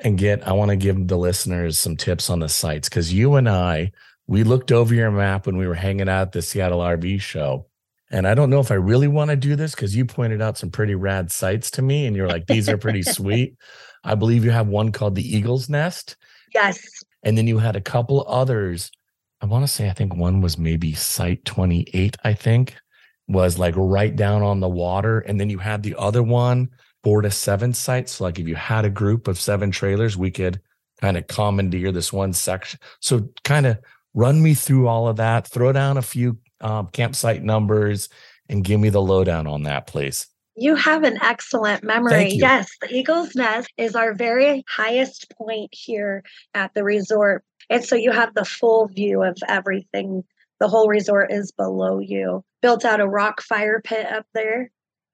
and 0.03 0.17
get, 0.17 0.46
I 0.46 0.51
want 0.51 0.72
to 0.72 0.75
give 0.75 1.08
the 1.08 1.17
listeners 1.17 1.79
some 1.79 1.96
tips 1.96 2.29
on 2.29 2.39
the 2.39 2.50
sites 2.50 2.89
because 2.89 3.13
you 3.13 3.36
and 3.36 3.48
I, 3.48 3.94
we 4.27 4.44
looked 4.44 4.74
over 4.74 4.94
your 4.94 5.10
map 5.10 5.46
when 5.46 5.56
we 5.56 5.67
were 5.67 5.75
hanging 5.75 6.10
out 6.10 6.24
at 6.24 6.32
the 6.34 6.41
Seattle 6.41 6.79
RV 6.79 7.22
show 7.22 7.66
and 8.09 8.27
I 8.27 8.35
don't 8.35 8.49
know 8.49 8.59
if 8.59 8.71
I 8.71 8.75
really 8.75 9.07
want 9.07 9.31
to 9.31 9.35
do 9.35 9.55
this 9.55 9.75
because 9.75 9.95
you 9.95 10.05
pointed 10.05 10.41
out 10.41 10.57
some 10.57 10.71
pretty 10.71 10.95
rad 10.95 11.31
sites 11.31 11.69
to 11.71 11.81
me 11.81 12.05
and 12.05 12.15
you're 12.15 12.29
like, 12.29 12.47
these 12.47 12.69
are 12.69 12.77
pretty 12.77 13.01
sweet. 13.03 13.55
I 14.03 14.15
believe 14.15 14.45
you 14.45 14.51
have 14.51 14.67
one 14.67 14.91
called 14.91 15.15
the 15.15 15.35
Eagle's 15.35 15.69
Nest. 15.69 16.15
Yes. 16.53 16.79
And 17.23 17.37
then 17.37 17.47
you 17.47 17.57
had 17.57 17.75
a 17.75 17.81
couple 17.81 18.25
others. 18.27 18.91
I 19.41 19.45
want 19.45 19.63
to 19.63 19.67
say, 19.67 19.89
I 19.89 19.93
think 19.93 20.15
one 20.15 20.39
was 20.39 20.57
maybe 20.57 20.93
Site 20.93 21.43
28, 21.43 22.15
I 22.23 22.33
think, 22.33 22.75
was 23.27 23.59
like 23.59 23.73
right 23.75 24.15
down 24.15 24.41
on 24.41 24.61
the 24.61 24.69
water. 24.69 25.19
And 25.19 25.39
then 25.39 25.49
you 25.49 25.57
had 25.57 25.83
the 25.83 25.95
other 25.97 26.23
one, 26.23 26.69
four 27.03 27.21
to 27.21 27.29
seven 27.29 27.73
sites. 27.73 28.13
So, 28.13 28.23
like 28.23 28.39
if 28.39 28.47
you 28.47 28.55
had 28.55 28.85
a 28.85 28.89
group 28.89 29.27
of 29.27 29.39
seven 29.39 29.69
trailers, 29.69 30.15
we 30.15 30.31
could 30.31 30.61
kind 31.01 31.17
of 31.17 31.27
commandeer 31.27 31.91
this 31.91 32.13
one 32.13 32.31
section. 32.31 32.79
So, 33.01 33.29
kind 33.43 33.65
of 33.65 33.77
run 34.13 34.41
me 34.41 34.53
through 34.53 34.87
all 34.87 35.07
of 35.07 35.17
that, 35.17 35.47
throw 35.47 35.73
down 35.73 35.97
a 35.97 36.01
few 36.01 36.37
um, 36.61 36.87
campsite 36.87 37.43
numbers 37.43 38.09
and 38.49 38.63
give 38.63 38.79
me 38.79 38.89
the 38.89 39.01
lowdown 39.01 39.47
on 39.47 39.63
that, 39.63 39.87
please. 39.87 40.27
You 40.55 40.75
have 40.75 41.03
an 41.03 41.19
excellent 41.21 41.83
memory. 41.83 42.29
Yes, 42.29 42.67
the 42.81 42.91
Eagle's 42.91 43.35
Nest 43.35 43.71
is 43.77 43.95
our 43.95 44.15
very 44.15 44.65
highest 44.67 45.31
point 45.37 45.69
here 45.71 46.23
at 46.55 46.73
the 46.73 46.83
resort. 46.83 47.43
And 47.69 47.85
so 47.85 47.95
you 47.95 48.11
have 48.11 48.33
the 48.33 48.45
full 48.45 48.87
view 48.87 49.21
of 49.21 49.37
everything. 49.47 50.23
The 50.59 50.67
whole 50.67 50.87
resort 50.87 51.31
is 51.31 51.51
below 51.51 51.99
you. 51.99 52.43
Built 52.61 52.85
out 52.85 53.01
a 53.01 53.07
rock 53.07 53.41
fire 53.41 53.81
pit 53.83 54.07
up 54.07 54.25
there. 54.33 54.71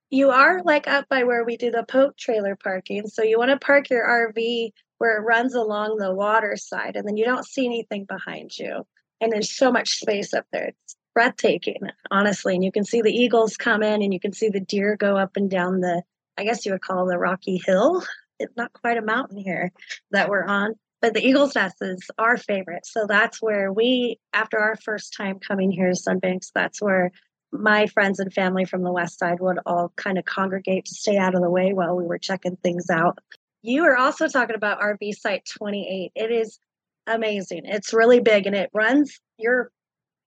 You 0.09 0.29
are 0.29 0.61
like 0.63 0.87
up 0.87 1.09
by 1.09 1.23
where 1.23 1.43
we 1.43 1.57
do 1.57 1.71
the 1.71 1.83
Pope 1.83 2.15
trailer 2.15 2.55
parking. 2.55 3.07
So 3.07 3.23
you 3.23 3.37
want 3.37 3.51
to 3.51 3.57
park 3.57 3.89
your 3.89 4.07
RV 4.07 4.71
where 4.99 5.17
it 5.17 5.25
runs 5.25 5.55
along 5.55 5.97
the 5.97 6.13
water 6.13 6.55
side 6.55 6.95
and 6.95 7.05
then 7.05 7.17
you 7.17 7.25
don't 7.25 7.45
see 7.45 7.65
anything 7.65 8.05
behind 8.05 8.57
you. 8.57 8.85
And 9.19 9.31
there's 9.31 9.53
so 9.53 9.71
much 9.71 9.89
space 9.89 10.33
up 10.33 10.45
there. 10.53 10.67
It's 10.67 10.95
breathtaking, 11.13 11.81
honestly. 12.11 12.55
And 12.55 12.63
you 12.63 12.71
can 12.71 12.83
see 12.83 13.01
the 13.01 13.11
eagles 13.11 13.57
come 13.57 13.83
in 13.83 14.01
and 14.01 14.13
you 14.13 14.19
can 14.19 14.33
see 14.33 14.49
the 14.49 14.59
deer 14.59 14.95
go 14.95 15.17
up 15.17 15.31
and 15.35 15.49
down 15.49 15.81
the, 15.81 16.03
I 16.37 16.43
guess 16.43 16.65
you 16.65 16.71
would 16.71 16.81
call 16.81 17.05
the 17.05 17.17
Rocky 17.17 17.61
Hill. 17.63 18.03
It's 18.39 18.55
not 18.57 18.73
quite 18.73 18.97
a 18.97 19.01
mountain 19.01 19.37
here 19.37 19.71
that 20.11 20.27
we're 20.27 20.45
on, 20.45 20.73
but 21.01 21.13
the 21.13 21.25
Eagles 21.25 21.55
Nest 21.55 21.77
is 21.81 22.09
our 22.17 22.35
favorite. 22.35 22.85
So 22.85 23.05
that's 23.07 23.41
where 23.41 23.71
we, 23.71 24.19
after 24.33 24.57
our 24.57 24.75
first 24.75 25.13
time 25.15 25.39
coming 25.39 25.71
here 25.71 25.89
to 25.89 25.95
Sunbanks, 25.95 26.51
that's 26.53 26.81
where 26.81 27.11
my 27.51 27.85
friends 27.87 28.19
and 28.19 28.33
family 28.33 28.65
from 28.65 28.83
the 28.83 28.91
west 28.91 29.19
side 29.19 29.39
would 29.39 29.59
all 29.65 29.93
kind 29.95 30.17
of 30.17 30.25
congregate 30.25 30.85
to 30.85 30.95
stay 30.95 31.17
out 31.17 31.35
of 31.35 31.41
the 31.41 31.49
way 31.49 31.73
while 31.73 31.95
we 31.95 32.05
were 32.05 32.17
checking 32.17 32.55
things 32.57 32.89
out. 32.89 33.19
You 33.61 33.83
were 33.83 33.97
also 33.97 34.27
talking 34.27 34.55
about 34.55 34.81
RV 34.81 35.13
Site 35.13 35.47
28. 35.57 36.11
It 36.15 36.31
is 36.31 36.59
amazing. 37.05 37.61
It's 37.65 37.93
really 37.93 38.19
big 38.19 38.47
and 38.47 38.55
it 38.55 38.69
runs 38.73 39.19
your 39.37 39.71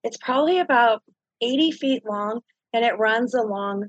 it's 0.06 0.16
probably 0.18 0.60
about 0.60 1.02
80 1.40 1.72
feet 1.72 2.02
long 2.06 2.40
and 2.72 2.84
it 2.84 2.96
runs 2.96 3.34
along 3.34 3.88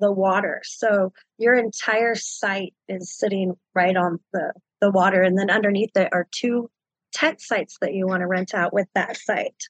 the 0.00 0.10
water. 0.10 0.62
So 0.64 1.12
your 1.36 1.54
entire 1.54 2.14
site 2.14 2.74
is 2.88 3.14
sitting 3.14 3.52
right 3.74 3.96
on 3.96 4.18
the, 4.32 4.54
the 4.80 4.90
water. 4.90 5.20
And 5.20 5.36
then 5.36 5.50
underneath 5.50 5.94
it 5.94 6.08
are 6.10 6.26
two 6.30 6.70
tent 7.12 7.42
sites 7.42 7.76
that 7.82 7.92
you 7.92 8.06
want 8.06 8.22
to 8.22 8.26
rent 8.26 8.54
out 8.54 8.72
with 8.72 8.86
that 8.94 9.18
site. 9.18 9.62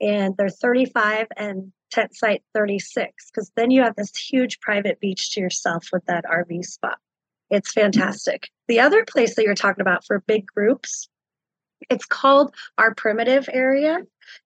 And 0.00 0.34
they're 0.38 0.48
35 0.48 1.26
and 1.36 1.72
tent 1.90 2.14
site 2.16 2.42
36, 2.54 3.30
because 3.30 3.52
then 3.54 3.70
you 3.70 3.82
have 3.82 3.96
this 3.96 4.16
huge 4.16 4.60
private 4.60 4.98
beach 4.98 5.32
to 5.32 5.40
yourself 5.40 5.88
with 5.92 6.06
that 6.06 6.24
RV 6.24 6.64
spot. 6.64 6.98
It's 7.50 7.72
fantastic. 7.72 8.48
The 8.66 8.80
other 8.80 9.04
place 9.04 9.36
that 9.36 9.44
you're 9.44 9.54
talking 9.54 9.82
about 9.82 10.06
for 10.06 10.24
big 10.26 10.46
groups, 10.46 11.08
it's 11.90 12.06
called 12.06 12.54
our 12.78 12.94
primitive 12.94 13.48
area. 13.52 13.98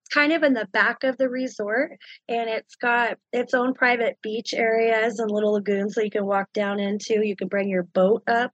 It's 0.08 0.14
kind 0.14 0.32
of 0.32 0.42
in 0.42 0.54
the 0.54 0.66
back 0.72 1.04
of 1.04 1.18
the 1.18 1.28
resort 1.28 1.98
and 2.28 2.48
it's 2.48 2.76
got 2.76 3.18
its 3.30 3.52
own 3.52 3.74
private 3.74 4.16
beach 4.22 4.54
areas 4.54 5.18
and 5.18 5.30
little 5.30 5.52
lagoons 5.52 5.94
that 5.94 6.04
you 6.04 6.10
can 6.10 6.24
walk 6.24 6.50
down 6.54 6.80
into. 6.80 7.22
You 7.22 7.36
can 7.36 7.48
bring 7.48 7.68
your 7.68 7.82
boat 7.82 8.22
up 8.26 8.52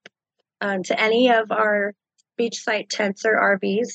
um, 0.61 0.83
to 0.85 1.01
any 1.01 1.31
of 1.31 1.53
our 1.53 1.95
beachside 2.41 2.89
tents 2.89 3.25
or 3.25 3.37
RVs. 3.37 3.89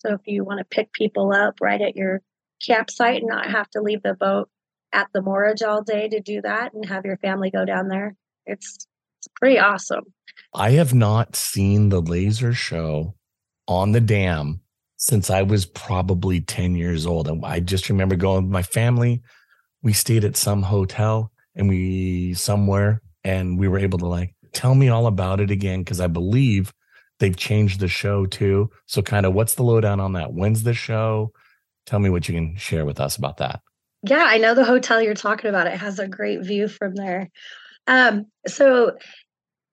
So 0.00 0.12
if 0.12 0.20
you 0.26 0.44
want 0.44 0.58
to 0.58 0.66
pick 0.66 0.92
people 0.92 1.32
up 1.32 1.54
right 1.62 1.80
at 1.80 1.96
your 1.96 2.20
campsite 2.64 3.22
and 3.22 3.28
not 3.28 3.50
have 3.50 3.70
to 3.70 3.80
leave 3.80 4.02
the 4.02 4.14
boat 4.14 4.50
at 4.92 5.08
the 5.14 5.22
moorage 5.22 5.62
all 5.62 5.82
day 5.82 6.08
to 6.08 6.20
do 6.20 6.42
that 6.42 6.74
and 6.74 6.84
have 6.84 7.06
your 7.06 7.16
family 7.16 7.50
go 7.50 7.64
down 7.64 7.88
there, 7.88 8.14
it's, 8.44 8.86
it's 9.20 9.28
pretty 9.36 9.58
awesome. 9.58 10.04
I 10.54 10.72
have 10.72 10.92
not 10.92 11.34
seen 11.34 11.88
the 11.88 12.02
laser 12.02 12.52
show 12.52 13.14
on 13.66 13.92
the 13.92 14.02
dam 14.02 14.60
since 15.08 15.30
I 15.30 15.42
was 15.42 15.66
probably 15.66 16.40
10 16.40 16.74
years 16.74 17.06
old. 17.06 17.28
And 17.28 17.44
I 17.44 17.60
just 17.60 17.88
remember 17.88 18.16
going 18.16 18.44
with 18.44 18.52
my 18.52 18.62
family. 18.62 19.22
We 19.82 19.92
stayed 19.92 20.24
at 20.24 20.36
some 20.36 20.62
hotel 20.62 21.30
and 21.54 21.68
we 21.68 22.34
somewhere 22.34 23.02
and 23.22 23.56
we 23.56 23.68
were 23.68 23.78
able 23.78 23.98
to 23.98 24.06
like 24.06 24.34
tell 24.52 24.74
me 24.74 24.88
all 24.88 25.06
about 25.06 25.40
it 25.40 25.52
again 25.52 25.80
because 25.80 26.00
I 26.00 26.08
believe 26.08 26.72
they've 27.20 27.36
changed 27.36 27.78
the 27.78 27.86
show 27.86 28.26
too. 28.26 28.68
So 28.86 29.00
kind 29.00 29.26
of 29.26 29.32
what's 29.32 29.54
the 29.54 29.62
lowdown 29.62 30.00
on 30.00 30.14
that? 30.14 30.32
When's 30.32 30.64
the 30.64 30.74
show? 30.74 31.32
Tell 31.86 32.00
me 32.00 32.10
what 32.10 32.28
you 32.28 32.34
can 32.34 32.56
share 32.56 32.84
with 32.84 32.98
us 32.98 33.16
about 33.16 33.36
that. 33.36 33.60
Yeah, 34.02 34.24
I 34.26 34.38
know 34.38 34.54
the 34.54 34.64
hotel 34.64 35.00
you're 35.00 35.14
talking 35.14 35.48
about. 35.48 35.68
It 35.68 35.78
has 35.78 36.00
a 36.00 36.08
great 36.08 36.42
view 36.44 36.66
from 36.66 36.96
there. 36.96 37.30
Um, 37.86 38.26
so 38.48 38.96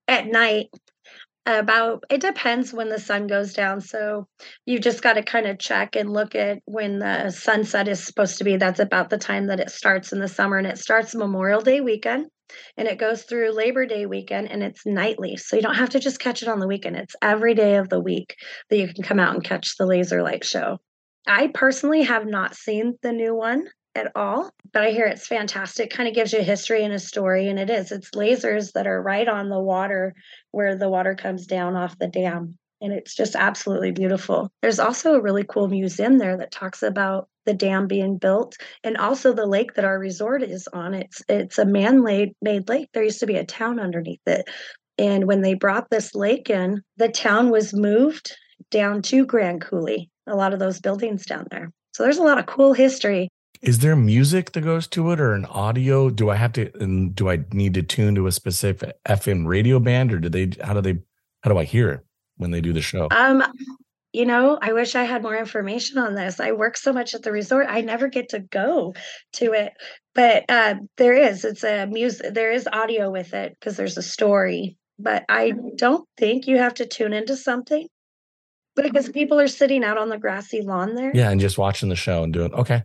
at 0.08 0.28
night, 0.28 0.70
about 1.46 2.04
it 2.10 2.22
depends 2.22 2.74
when 2.74 2.90
the 2.90 3.00
sun 3.00 3.28
goes 3.28 3.54
down 3.54 3.82
so 3.82 4.28
you 4.66 4.80
just 4.80 5.02
got 5.02 5.14
to 5.14 5.24
kind 5.24 5.46
of 5.46 5.60
check 5.60 5.96
and 5.96 6.10
look 6.10 6.36
at 6.36 6.60
when 6.66 7.00
the 7.00 7.32
sunset 7.32 7.88
is 7.88 8.04
supposed 8.04 8.38
to 8.38 8.44
be. 8.44 8.56
That's 8.56 8.80
about 8.80 9.10
the 9.10 9.18
time 9.18 9.48
that 9.48 9.60
it 9.60 9.70
starts 9.70 10.14
in 10.14 10.20
the 10.20 10.28
summer 10.28 10.58
and 10.58 10.68
it 10.68 10.78
starts 10.78 11.14
memorial 11.14 11.62
day 11.62 11.82
weekend 11.82 12.28
and 12.78 12.88
it 12.88 12.98
goes 13.00 13.24
through 13.24 13.52
labor 13.52 13.86
day 13.86 14.06
weekend 14.06 14.52
and 14.52 14.64
it's 14.64 14.86
nightly 14.86 15.36
so 15.36 15.56
you 15.56 15.62
don't 15.62 15.76
have 15.76 15.90
to 15.90 16.00
just 16.00 16.20
catch 16.20 16.42
it 16.42 16.48
on 16.48 16.60
the 16.60 16.68
weekend. 16.68 16.96
It's 16.96 17.16
every 17.22 17.56
day 17.56 17.76
of 17.76 17.90
the 17.90 18.00
week 18.00 18.36
that 18.70 18.78
you 18.78 18.94
can 18.94 19.04
come 19.04 19.20
out 19.20 19.34
and 19.34 19.44
catch 19.44 19.76
the 19.78 19.86
laser 19.86 20.24
light 20.24 20.46
show. 20.46 20.80
I 21.28 21.50
personally 21.54 22.04
have 22.04 22.26
not 22.26 22.56
seen 22.56 22.98
the 23.02 23.12
new 23.12 23.36
one 23.36 23.66
at 23.96 24.12
all, 24.16 24.50
but 24.72 24.84
I 24.84 24.92
hear 24.92 25.06
it's 25.06 25.28
fantastic. 25.28 25.92
Kind 25.92 26.10
of 26.10 26.16
gives 26.16 26.34
you 26.34 26.40
a 26.40 26.44
history 26.44 26.84
and 26.84 26.94
a 26.94 27.00
story, 27.00 27.48
and 27.48 27.60
it 27.60 27.70
is. 27.70 27.92
It's 27.92 28.12
lasers 28.12 28.72
that 28.74 28.88
are 28.88 29.02
right 29.02 29.28
on 29.28 29.50
the 29.50 29.60
water 29.60 30.14
where 30.52 30.76
the 30.76 30.90
water 30.90 31.16
comes 31.16 31.46
down 31.46 31.76
off 31.76 31.98
the 32.00 32.08
dam. 32.08 32.58
And 32.82 32.92
it's 32.92 33.16
just 33.16 33.36
absolutely 33.36 33.92
beautiful. 33.92 34.52
There's 34.62 34.80
also 34.80 35.14
a 35.14 35.22
really 35.22 35.46
cool 35.48 35.70
museum 35.70 36.18
there 36.18 36.36
that 36.38 36.52
talks 36.52 36.84
about 36.84 37.30
the 37.46 37.54
dam 37.54 37.88
being 37.88 38.18
built 38.18 38.58
and 38.84 38.98
also 38.98 39.32
the 39.32 39.46
lake 39.46 39.76
that 39.76 39.86
our 39.86 39.98
resort 39.98 40.44
is 40.44 40.68
on. 40.74 40.94
It's 40.94 41.22
it's 41.30 41.58
a 41.58 41.66
man-made 41.66 42.34
made 42.42 42.68
lake. 42.68 42.90
There 42.94 43.04
used 43.04 43.22
to 43.22 43.26
be 43.26 43.38
a 43.38 43.46
town 43.46 43.80
underneath 43.80 44.20
it. 44.26 44.50
And 44.98 45.26
when 45.28 45.42
they 45.42 45.54
brought 45.54 45.90
this 45.90 46.14
lake 46.14 46.50
in, 46.50 46.82
the 46.98 47.10
town 47.10 47.52
was 47.52 47.74
moved 47.74 48.36
down 48.70 49.02
to 49.04 49.26
Grand 49.26 49.62
Coulee, 49.62 50.10
a 50.28 50.36
lot 50.36 50.54
of 50.54 50.60
those 50.60 50.82
buildings 50.82 51.26
down 51.26 51.48
there. 51.52 51.72
So 51.94 52.04
there's 52.04 52.18
a 52.18 52.24
lot 52.24 52.40
of 52.40 52.48
cool 52.48 52.74
history 52.74 53.30
is 53.64 53.80
there 53.80 53.96
music 53.96 54.52
that 54.52 54.62
goes 54.62 54.88
to 54.88 55.12
it 55.12 55.20
or 55.20 55.34
an 55.34 55.46
audio 55.46 56.10
do 56.10 56.30
i 56.30 56.36
have 56.36 56.52
to 56.54 56.70
and 56.82 57.16
do 57.16 57.30
i 57.30 57.40
need 57.52 57.74
to 57.74 57.82
tune 57.82 58.14
to 58.16 58.28
a 58.28 58.32
specific 58.32 58.96
fm 59.06 59.48
radio 59.48 59.80
band 59.80 60.14
or 60.14 60.20
do 60.20 60.30
they 60.30 60.52
how 60.64 60.74
do 60.74 60.82
they 60.82 61.00
how 61.42 61.52
do 61.52 61.58
i 61.58 61.64
hear 61.64 61.90
it 61.90 62.06
when 62.38 62.52
they 62.52 62.62
do 62.62 62.74
the 62.74 62.82
show 62.82 63.08
um 63.12 63.44
you 64.14 64.28
know, 64.28 64.60
I 64.62 64.74
wish 64.74 64.96
I 64.96 65.04
had 65.04 65.24
more 65.24 65.36
information 65.36 65.98
on 65.98 66.14
this. 66.14 66.40
I 66.40 66.52
work 66.52 66.78
so 66.78 66.94
much 66.94 67.16
at 67.16 67.24
the 67.24 67.32
resort, 67.32 67.66
I 67.68 67.82
never 67.82 68.08
get 68.08 68.30
to 68.30 68.40
go 68.40 68.94
to 69.34 69.54
it. 69.54 69.74
But 70.14 70.46
uh, 70.50 70.76
there 70.98 71.14
is, 71.14 71.44
it's 71.44 71.64
a 71.64 71.88
music, 71.88 72.36
there 72.36 72.52
is 72.52 72.70
audio 72.72 73.10
with 73.10 73.34
it 73.34 73.58
because 73.60 73.76
there's 73.76 73.98
a 73.98 74.04
story. 74.04 74.78
But 75.00 75.26
I 75.28 75.54
don't 75.76 76.08
think 76.16 76.46
you 76.46 76.60
have 76.60 76.76
to 76.76 76.86
tune 76.86 77.14
into 77.14 77.36
something 77.36 77.88
because 78.76 79.10
people 79.10 79.40
are 79.40 79.48
sitting 79.48 79.84
out 79.84 79.98
on 79.98 80.10
the 80.10 80.20
grassy 80.20 80.62
lawn 80.62 80.94
there. 80.94 81.12
Yeah, 81.16 81.32
and 81.32 81.42
just 81.42 81.58
watching 81.58 81.90
the 81.90 81.96
show 81.96 82.22
and 82.22 82.32
doing 82.32 82.54
okay. 82.54 82.84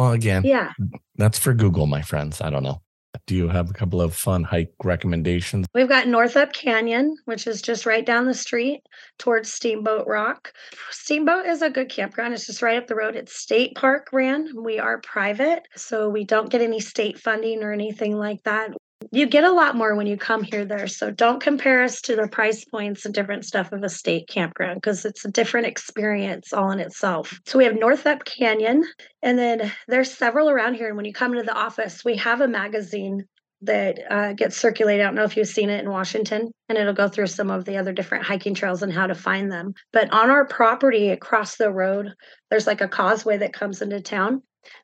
Well, 0.00 0.12
again, 0.12 0.44
Yeah. 0.46 0.72
that's 1.16 1.38
for 1.38 1.52
Google, 1.52 1.86
my 1.86 2.00
friends. 2.00 2.40
I 2.40 2.48
don't 2.48 2.62
know. 2.62 2.80
Do 3.26 3.34
you 3.34 3.48
have 3.48 3.68
a 3.68 3.74
couple 3.74 4.00
of 4.00 4.14
fun 4.14 4.44
hike 4.44 4.72
recommendations? 4.82 5.66
We've 5.74 5.90
got 5.90 6.08
Northup 6.08 6.54
Canyon, 6.54 7.16
which 7.26 7.46
is 7.46 7.60
just 7.60 7.84
right 7.84 8.06
down 8.06 8.24
the 8.24 8.32
street 8.32 8.80
towards 9.18 9.52
Steamboat 9.52 10.06
Rock. 10.06 10.54
Steamboat 10.90 11.44
is 11.44 11.60
a 11.60 11.68
good 11.68 11.90
campground. 11.90 12.32
It's 12.32 12.46
just 12.46 12.62
right 12.62 12.78
up 12.78 12.86
the 12.86 12.94
road. 12.94 13.14
It's 13.14 13.36
state 13.36 13.74
park 13.74 14.08
ran. 14.10 14.48
We 14.56 14.78
are 14.78 15.02
private, 15.02 15.68
so 15.76 16.08
we 16.08 16.24
don't 16.24 16.48
get 16.48 16.62
any 16.62 16.80
state 16.80 17.18
funding 17.18 17.62
or 17.62 17.70
anything 17.70 18.16
like 18.16 18.42
that. 18.44 18.70
You 19.12 19.26
get 19.26 19.44
a 19.44 19.52
lot 19.52 19.76
more 19.76 19.94
when 19.94 20.06
you 20.06 20.16
come 20.16 20.42
here 20.42 20.64
there. 20.64 20.86
So 20.86 21.10
don't 21.10 21.42
compare 21.42 21.82
us 21.82 22.00
to 22.02 22.16
the 22.16 22.28
price 22.28 22.64
points 22.64 23.04
and 23.04 23.14
different 23.14 23.44
stuff 23.44 23.72
of 23.72 23.82
a 23.82 23.88
state 23.88 24.28
campground 24.28 24.76
because 24.76 25.04
it's 25.04 25.24
a 25.24 25.30
different 25.30 25.66
experience 25.66 26.52
all 26.52 26.70
in 26.70 26.80
itself. 26.80 27.40
So 27.46 27.58
we 27.58 27.64
have 27.64 27.74
Northup 27.74 28.24
Canyon 28.24 28.84
and 29.22 29.38
then 29.38 29.72
there's 29.88 30.12
several 30.12 30.50
around 30.50 30.74
here. 30.74 30.88
And 30.88 30.96
when 30.96 31.06
you 31.06 31.12
come 31.12 31.32
into 31.32 31.44
the 31.44 31.58
office, 31.58 32.04
we 32.04 32.16
have 32.16 32.40
a 32.40 32.48
magazine 32.48 33.24
that 33.62 33.98
uh, 34.10 34.32
gets 34.32 34.56
circulated. 34.56 35.02
I 35.02 35.06
don't 35.06 35.14
know 35.14 35.24
if 35.24 35.36
you've 35.36 35.46
seen 35.46 35.70
it 35.70 35.84
in 35.84 35.90
Washington, 35.90 36.50
and 36.68 36.78
it'll 36.78 36.94
go 36.94 37.08
through 37.08 37.26
some 37.26 37.50
of 37.50 37.64
the 37.64 37.76
other 37.76 37.92
different 37.92 38.24
hiking 38.24 38.54
trails 38.54 38.82
and 38.82 38.92
how 38.92 39.06
to 39.06 39.14
find 39.14 39.52
them. 39.52 39.74
But 39.92 40.12
on 40.12 40.30
our 40.30 40.46
property 40.46 41.10
across 41.10 41.56
the 41.56 41.70
road, 41.70 42.14
there's 42.50 42.66
like 42.66 42.80
a 42.80 42.88
causeway 42.88 43.38
that 43.38 43.52
comes 43.52 43.82
into 43.82 44.00
town. 44.00 44.42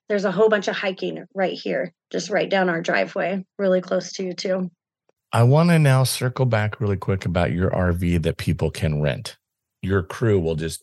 There's 0.08 0.24
a 0.24 0.32
whole 0.32 0.48
bunch 0.48 0.68
of 0.68 0.76
hiking 0.76 1.24
right 1.34 1.52
here, 1.52 1.92
just 2.10 2.30
right 2.30 2.48
down 2.48 2.68
our 2.68 2.80
driveway, 2.80 3.44
really 3.58 3.80
close 3.80 4.12
to 4.14 4.24
you, 4.24 4.32
too. 4.32 4.70
I 5.32 5.42
want 5.42 5.70
to 5.70 5.78
now 5.78 6.04
circle 6.04 6.46
back 6.46 6.80
really 6.80 6.96
quick 6.96 7.26
about 7.26 7.52
your 7.52 7.70
RV 7.70 8.22
that 8.22 8.38
people 8.38 8.70
can 8.70 9.02
rent. 9.02 9.36
Your 9.82 10.02
crew 10.02 10.38
will 10.40 10.54
just 10.54 10.82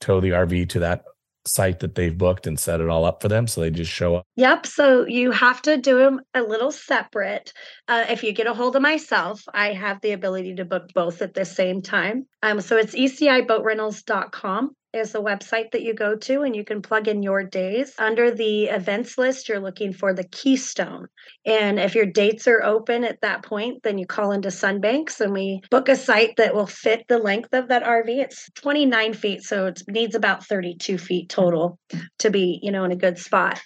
tow 0.00 0.20
the 0.20 0.30
RV 0.30 0.68
to 0.70 0.80
that 0.80 1.04
site 1.46 1.80
that 1.80 1.94
they've 1.94 2.16
booked 2.16 2.46
and 2.46 2.58
set 2.58 2.80
it 2.80 2.88
all 2.88 3.04
up 3.04 3.22
for 3.22 3.28
them. 3.28 3.46
So 3.46 3.60
they 3.60 3.70
just 3.70 3.90
show 3.90 4.16
up. 4.16 4.26
Yep. 4.36 4.66
So 4.66 5.06
you 5.06 5.30
have 5.30 5.62
to 5.62 5.76
do 5.78 5.98
them 5.98 6.20
a 6.34 6.42
little 6.42 6.70
separate. 6.70 7.52
Uh, 7.88 8.04
if 8.08 8.22
you 8.22 8.32
get 8.32 8.46
a 8.46 8.54
hold 8.54 8.76
of 8.76 8.82
myself, 8.82 9.42
I 9.52 9.72
have 9.72 10.00
the 10.00 10.12
ability 10.12 10.56
to 10.56 10.64
book 10.64 10.90
both 10.94 11.22
at 11.22 11.34
the 11.34 11.44
same 11.44 11.82
time. 11.82 12.26
Um, 12.42 12.60
so 12.60 12.76
it's 12.76 12.94
eciboatrentals.com 12.94 14.76
is 14.92 15.12
the 15.12 15.22
website 15.22 15.70
that 15.70 15.82
you 15.82 15.94
go 15.94 16.16
to, 16.16 16.42
and 16.42 16.54
you 16.54 16.64
can 16.64 16.82
plug 16.82 17.08
in 17.08 17.22
your 17.22 17.44
days. 17.44 17.94
Under 17.98 18.30
the 18.30 18.64
events 18.64 19.16
list, 19.16 19.48
you're 19.48 19.60
looking 19.60 19.92
for 19.92 20.12
the 20.12 20.24
Keystone. 20.24 21.06
And 21.46 21.78
if 21.78 21.94
your 21.94 22.06
dates 22.06 22.48
are 22.48 22.62
open 22.62 23.04
at 23.04 23.20
that 23.22 23.42
point, 23.44 23.82
then 23.82 23.98
you 23.98 24.06
call 24.06 24.32
into 24.32 24.48
Sunbanks 24.48 25.20
and 25.20 25.32
we 25.32 25.60
book 25.70 25.88
a 25.88 25.96
site 25.96 26.36
that 26.36 26.54
will 26.54 26.66
fit 26.66 27.04
the 27.08 27.18
length 27.18 27.52
of 27.52 27.68
that 27.68 27.84
RV. 27.84 28.08
It's 28.08 28.50
29 28.56 29.14
feet, 29.14 29.42
so 29.42 29.66
it 29.66 29.82
needs 29.88 30.14
about 30.14 30.46
32 30.46 30.98
feet 30.98 31.28
total 31.28 31.78
to 32.18 32.30
be, 32.30 32.58
you 32.62 32.72
know, 32.72 32.84
in 32.84 32.92
a 32.92 32.96
good 32.96 33.18
spot. 33.18 33.60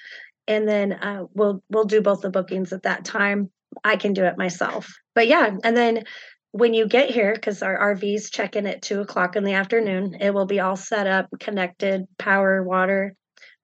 And 0.46 0.68
then 0.68 0.92
uh, 0.92 1.24
we'll 1.32 1.62
we'll 1.70 1.84
do 1.84 2.02
both 2.02 2.20
the 2.20 2.30
bookings 2.30 2.72
at 2.72 2.82
that 2.82 3.04
time. 3.04 3.50
I 3.82 3.96
can 3.96 4.12
do 4.12 4.24
it 4.24 4.38
myself. 4.38 4.92
But 5.14 5.26
yeah, 5.26 5.56
and 5.64 5.76
then 5.76 6.04
when 6.54 6.72
you 6.72 6.86
get 6.86 7.10
here, 7.10 7.34
because 7.34 7.64
our 7.64 7.96
RVs 7.96 8.30
check 8.30 8.54
in 8.54 8.64
at 8.68 8.80
two 8.80 9.00
o'clock 9.00 9.34
in 9.34 9.42
the 9.42 9.54
afternoon, 9.54 10.16
it 10.20 10.32
will 10.32 10.46
be 10.46 10.60
all 10.60 10.76
set 10.76 11.08
up, 11.08 11.26
connected, 11.40 12.06
power, 12.16 12.62
water, 12.62 13.16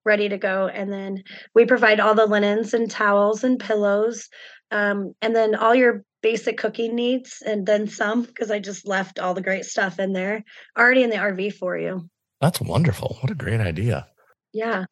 ready 0.05 0.29
to 0.29 0.37
go. 0.37 0.67
And 0.67 0.93
then 0.93 1.23
we 1.55 1.67
provide 1.67 2.01
all 2.01 2.17
the 2.17 2.27
linens 2.27 2.75
and 2.75 2.91
towels 2.91 3.45
and 3.45 3.61
pillows, 3.61 4.29
um, 4.73 5.15
and 5.23 5.37
then 5.37 5.55
all 5.55 5.73
your 5.73 6.03
basic 6.21 6.59
cooking 6.59 6.97
needs, 6.97 7.45
and 7.47 7.65
then 7.65 7.87
some, 7.87 8.23
because 8.23 8.51
I 8.51 8.59
just 8.59 8.89
left 8.89 9.21
all 9.21 9.35
the 9.35 9.41
great 9.41 9.67
stuff 9.67 10.01
in 10.01 10.13
there 10.13 10.43
already 10.77 11.05
in 11.05 11.11
the 11.11 11.17
RV 11.17 11.55
for 11.55 11.79
you. 11.79 12.11
That's 12.41 12.61
wonderful. 12.61 13.19
What 13.21 13.31
a 13.31 13.37
great 13.37 13.61
idea. 13.61 14.09
Yeah. 14.53 14.87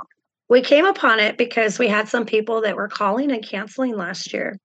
We 0.49 0.61
came 0.61 0.85
upon 0.85 1.19
it 1.19 1.37
because 1.37 1.81
we 1.81 1.89
had 1.89 2.09
some 2.09 2.27
people 2.27 2.61
that 2.61 2.77
were 2.77 2.87
calling 2.87 3.33
and 3.33 3.45
canceling 3.45 3.97
last 3.97 4.33
year. 4.33 4.57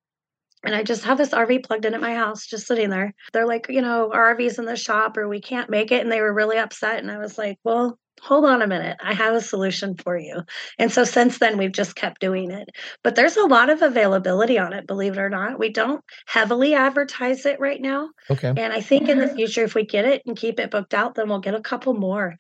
And 0.63 0.76
I 0.76 0.84
just 0.84 1.04
have 1.04 1.17
this 1.17 1.30
RV 1.30 1.65
plugged 1.65 1.86
in 1.86 1.93
at 1.93 2.02
my 2.02 2.15
house, 2.15 2.45
just 2.45 2.67
sitting 2.67 2.89
there. 2.89 3.13
They're 3.34 3.47
like, 3.47 3.67
you 3.69 3.82
know, 3.82 4.12
our 4.13 4.36
RV's 4.36 4.60
in 4.60 4.65
the 4.65 4.76
shop 4.76 5.17
or 5.17 5.28
we 5.28 5.41
can't 5.41 5.69
make 5.69 5.91
it. 5.91 6.02
And 6.02 6.12
they 6.12 6.21
were 6.21 6.34
really 6.34 6.58
upset. 6.58 6.99
And 6.99 7.12
I 7.12 7.17
was 7.17 7.38
like, 7.38 7.58
well, 7.63 7.97
hold 8.21 8.45
on 8.45 8.62
a 8.62 8.67
minute. 8.67 8.97
I 9.04 9.13
have 9.13 9.36
a 9.36 9.41
solution 9.41 9.95
for 9.95 10.17
you. 10.17 10.41
And 10.80 10.91
so 10.91 11.04
since 11.04 11.39
then, 11.39 11.58
we've 11.58 11.73
just 11.73 11.95
kept 11.95 12.21
doing 12.21 12.52
it. 12.52 12.69
But 13.04 13.15
there's 13.15 13.36
a 13.36 13.45
lot 13.45 13.69
of 13.69 13.82
availability 13.82 14.58
on 14.58 14.71
it, 14.71 14.88
believe 14.88 15.13
it 15.13 15.19
or 15.19 15.30
not. 15.30 15.60
We 15.60 15.69
don't 15.69 16.02
heavily 16.26 16.73
advertise 16.73 17.45
it 17.45 17.60
right 17.60 17.82
now. 17.82 18.10
Okay. 18.30 18.54
And 18.56 18.71
I 18.71 18.80
think 18.80 19.10
in 19.10 19.19
the 19.19 19.28
future, 19.28 19.63
if 19.63 19.76
we 19.76 19.86
get 19.86 20.06
it 20.06 20.21
and 20.26 20.38
keep 20.38 20.60
it 20.60 20.71
booked 20.71 20.93
out, 20.93 21.15
then 21.15 21.28
we'll 21.28 21.39
get 21.39 21.56
a 21.56 21.62
couple 21.62 21.93
more 21.93 22.36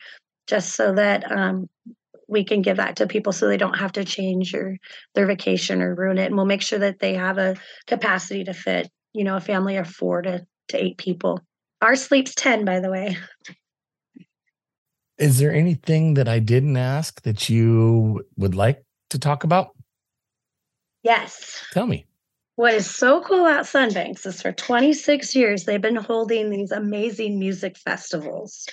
just 0.47 0.75
so 0.75 0.93
that 0.93 1.29
um, 1.31 1.69
we 2.33 2.43
can 2.43 2.61
give 2.61 2.77
that 2.77 2.97
to 2.97 3.07
people 3.07 3.31
so 3.31 3.47
they 3.47 3.57
don't 3.57 3.77
have 3.77 3.93
to 3.93 4.03
change 4.03 4.53
or 4.53 4.77
their 5.15 5.25
vacation 5.25 5.81
or 5.81 5.95
ruin 5.95 6.17
it. 6.17 6.25
And 6.25 6.35
we'll 6.35 6.45
make 6.45 6.61
sure 6.61 6.79
that 6.79 6.99
they 6.99 7.13
have 7.13 7.37
a 7.37 7.55
capacity 7.87 8.43
to 8.43 8.53
fit, 8.53 8.89
you 9.13 9.23
know, 9.23 9.37
a 9.37 9.41
family 9.41 9.77
of 9.77 9.87
four 9.87 10.21
to, 10.23 10.45
to 10.69 10.83
eight 10.83 10.97
people. 10.97 11.39
Our 11.81 11.95
sleep's 11.95 12.35
10, 12.35 12.65
by 12.65 12.79
the 12.79 12.89
way. 12.89 13.17
Is 15.17 15.37
there 15.37 15.53
anything 15.53 16.15
that 16.15 16.27
I 16.27 16.39
didn't 16.39 16.75
ask 16.75 17.21
that 17.21 17.47
you 17.47 18.25
would 18.35 18.55
like 18.55 18.83
to 19.11 19.19
talk 19.19 19.43
about? 19.43 19.69
Yes. 21.03 21.63
Tell 21.71 21.85
me. 21.85 22.07
What 22.55 22.73
is 22.73 22.89
so 22.89 23.21
cool 23.21 23.45
about 23.45 23.65
Sunbanks 23.65 24.25
is 24.25 24.41
for 24.41 24.51
26 24.51 25.35
years, 25.35 25.65
they've 25.65 25.81
been 25.81 25.95
holding 25.95 26.49
these 26.49 26.71
amazing 26.71 27.39
music 27.39 27.77
festivals. 27.77 28.67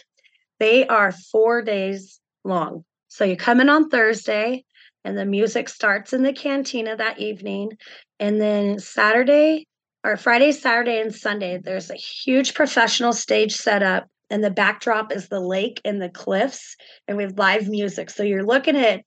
They 0.58 0.86
are 0.86 1.12
four 1.12 1.62
days 1.62 2.20
long. 2.44 2.84
So 3.10 3.24
you 3.24 3.36
come 3.36 3.60
in 3.60 3.68
on 3.68 3.90
Thursday, 3.90 4.64
and 5.04 5.18
the 5.18 5.24
music 5.24 5.68
starts 5.68 6.12
in 6.12 6.22
the 6.22 6.32
cantina 6.32 6.96
that 6.96 7.18
evening. 7.18 7.72
And 8.20 8.40
then 8.40 8.78
Saturday, 8.78 9.66
or 10.04 10.16
Friday, 10.16 10.52
Saturday, 10.52 11.00
and 11.00 11.14
Sunday, 11.14 11.58
there's 11.58 11.90
a 11.90 11.96
huge 11.96 12.54
professional 12.54 13.12
stage 13.12 13.54
set 13.54 13.82
up. 13.82 14.06
And 14.30 14.44
the 14.44 14.50
backdrop 14.50 15.10
is 15.12 15.28
the 15.28 15.40
lake 15.40 15.80
and 15.84 16.00
the 16.00 16.08
cliffs, 16.08 16.76
and 17.08 17.16
we 17.16 17.24
have 17.24 17.36
live 17.36 17.68
music. 17.68 18.10
So 18.10 18.22
you're 18.22 18.46
looking 18.46 18.76
at 18.76 19.02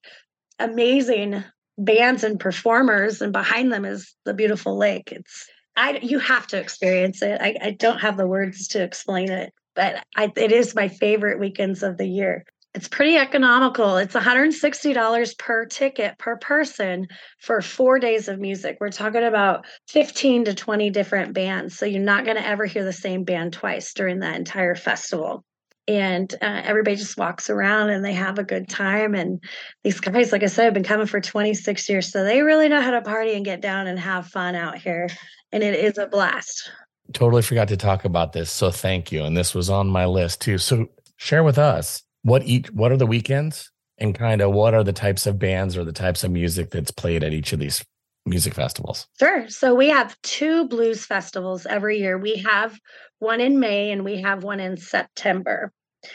amazing 0.58 1.42
bands 1.78 2.24
and 2.24 2.38
performers, 2.38 3.22
and 3.22 3.32
behind 3.32 3.72
them 3.72 3.86
is 3.86 4.14
the 4.26 4.34
beautiful 4.34 4.76
lake. 4.76 5.12
It's 5.12 5.48
I 5.76 5.98
you 6.02 6.18
have 6.18 6.46
to 6.48 6.58
experience 6.58 7.22
it. 7.22 7.40
I, 7.40 7.56
I 7.60 7.70
don't 7.70 8.00
have 8.00 8.18
the 8.18 8.26
words 8.26 8.68
to 8.68 8.82
explain 8.82 9.30
it, 9.30 9.54
but 9.74 10.04
I, 10.14 10.30
it 10.36 10.52
is 10.52 10.74
my 10.74 10.88
favorite 10.88 11.40
weekends 11.40 11.82
of 11.82 11.96
the 11.96 12.06
year. 12.06 12.44
It's 12.74 12.88
pretty 12.88 13.16
economical. 13.16 13.98
It's 13.98 14.16
$160 14.16 15.38
per 15.38 15.64
ticket 15.66 16.18
per 16.18 16.36
person 16.36 17.06
for 17.38 17.62
four 17.62 18.00
days 18.00 18.26
of 18.26 18.40
music. 18.40 18.78
We're 18.80 18.90
talking 18.90 19.22
about 19.22 19.64
15 19.88 20.46
to 20.46 20.54
20 20.54 20.90
different 20.90 21.34
bands. 21.34 21.78
So 21.78 21.86
you're 21.86 22.02
not 22.02 22.24
going 22.24 22.36
to 22.36 22.46
ever 22.46 22.64
hear 22.64 22.84
the 22.84 22.92
same 22.92 23.22
band 23.22 23.52
twice 23.52 23.94
during 23.94 24.18
that 24.20 24.34
entire 24.34 24.74
festival. 24.74 25.44
And 25.86 26.34
uh, 26.42 26.62
everybody 26.64 26.96
just 26.96 27.16
walks 27.16 27.48
around 27.48 27.90
and 27.90 28.04
they 28.04 28.14
have 28.14 28.40
a 28.40 28.44
good 28.44 28.68
time. 28.68 29.14
And 29.14 29.40
these 29.84 30.00
guys, 30.00 30.32
like 30.32 30.42
I 30.42 30.46
said, 30.46 30.64
have 30.64 30.74
been 30.74 30.82
coming 30.82 31.06
for 31.06 31.20
26 31.20 31.88
years. 31.88 32.10
So 32.10 32.24
they 32.24 32.42
really 32.42 32.68
know 32.68 32.80
how 32.80 32.90
to 32.90 33.02
party 33.02 33.34
and 33.34 33.44
get 33.44 33.60
down 33.60 33.86
and 33.86 34.00
have 34.00 34.26
fun 34.26 34.56
out 34.56 34.78
here. 34.78 35.08
And 35.52 35.62
it 35.62 35.74
is 35.74 35.96
a 35.96 36.06
blast. 36.06 36.70
Totally 37.12 37.42
forgot 37.42 37.68
to 37.68 37.76
talk 37.76 38.04
about 38.04 38.32
this. 38.32 38.50
So 38.50 38.72
thank 38.72 39.12
you. 39.12 39.22
And 39.22 39.36
this 39.36 39.54
was 39.54 39.70
on 39.70 39.86
my 39.88 40.06
list 40.06 40.40
too. 40.40 40.58
So 40.58 40.88
share 41.18 41.44
with 41.44 41.58
us 41.58 42.02
what 42.24 42.42
each 42.44 42.70
what 42.72 42.90
are 42.90 42.96
the 42.96 43.06
weekends 43.06 43.70
and 43.98 44.14
kind 44.14 44.40
of 44.40 44.52
what 44.52 44.74
are 44.74 44.82
the 44.82 44.92
types 44.92 45.26
of 45.26 45.38
bands 45.38 45.76
or 45.76 45.84
the 45.84 45.92
types 45.92 46.24
of 46.24 46.32
music 46.32 46.70
that's 46.70 46.90
played 46.90 47.22
at 47.22 47.32
each 47.32 47.52
of 47.52 47.60
these 47.60 47.84
music 48.26 48.54
festivals? 48.54 49.06
Sure. 49.20 49.48
So 49.48 49.74
we 49.74 49.90
have 49.90 50.20
two 50.22 50.66
blues 50.66 51.04
festivals 51.04 51.66
every 51.66 51.98
year. 51.98 52.18
We 52.18 52.36
have 52.38 52.76
one 53.18 53.40
in 53.40 53.60
May 53.60 53.92
and 53.92 54.04
we 54.04 54.22
have 54.22 54.42
one 54.42 54.58
in 54.58 54.76
September. 54.76 55.70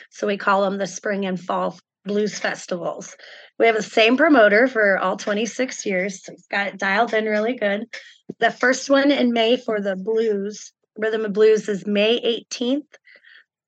So 0.10 0.28
we 0.28 0.38
call 0.38 0.64
them 0.64 0.78
the 0.78 0.88
spring 0.88 1.26
and 1.26 1.40
fall 1.40 1.80
blues 2.06 2.38
festivals. 2.38 3.16
We 3.60 3.68
have 3.68 3.76
the 3.76 3.84
same 3.84 4.18
promoter 4.18 4.68
for 4.68 4.98
all 4.98 5.16
26 5.16 5.86
years. 5.86 6.24
So 6.24 6.34
got 6.50 6.68
it 6.68 6.78
dialed 6.78 7.14
in 7.14 7.26
really 7.26 7.56
good. 7.56 7.86
The 8.40 8.52
first 8.52 8.90
one 8.90 9.12
in 9.12 9.32
May 9.32 9.58
for 9.58 9.80
the 9.80 9.96
blues, 9.96 10.72
Rhythm 10.98 11.26
of 11.26 11.34
Blues, 11.34 11.70
is 11.70 11.86
May 11.86 12.20
18th 12.20 12.88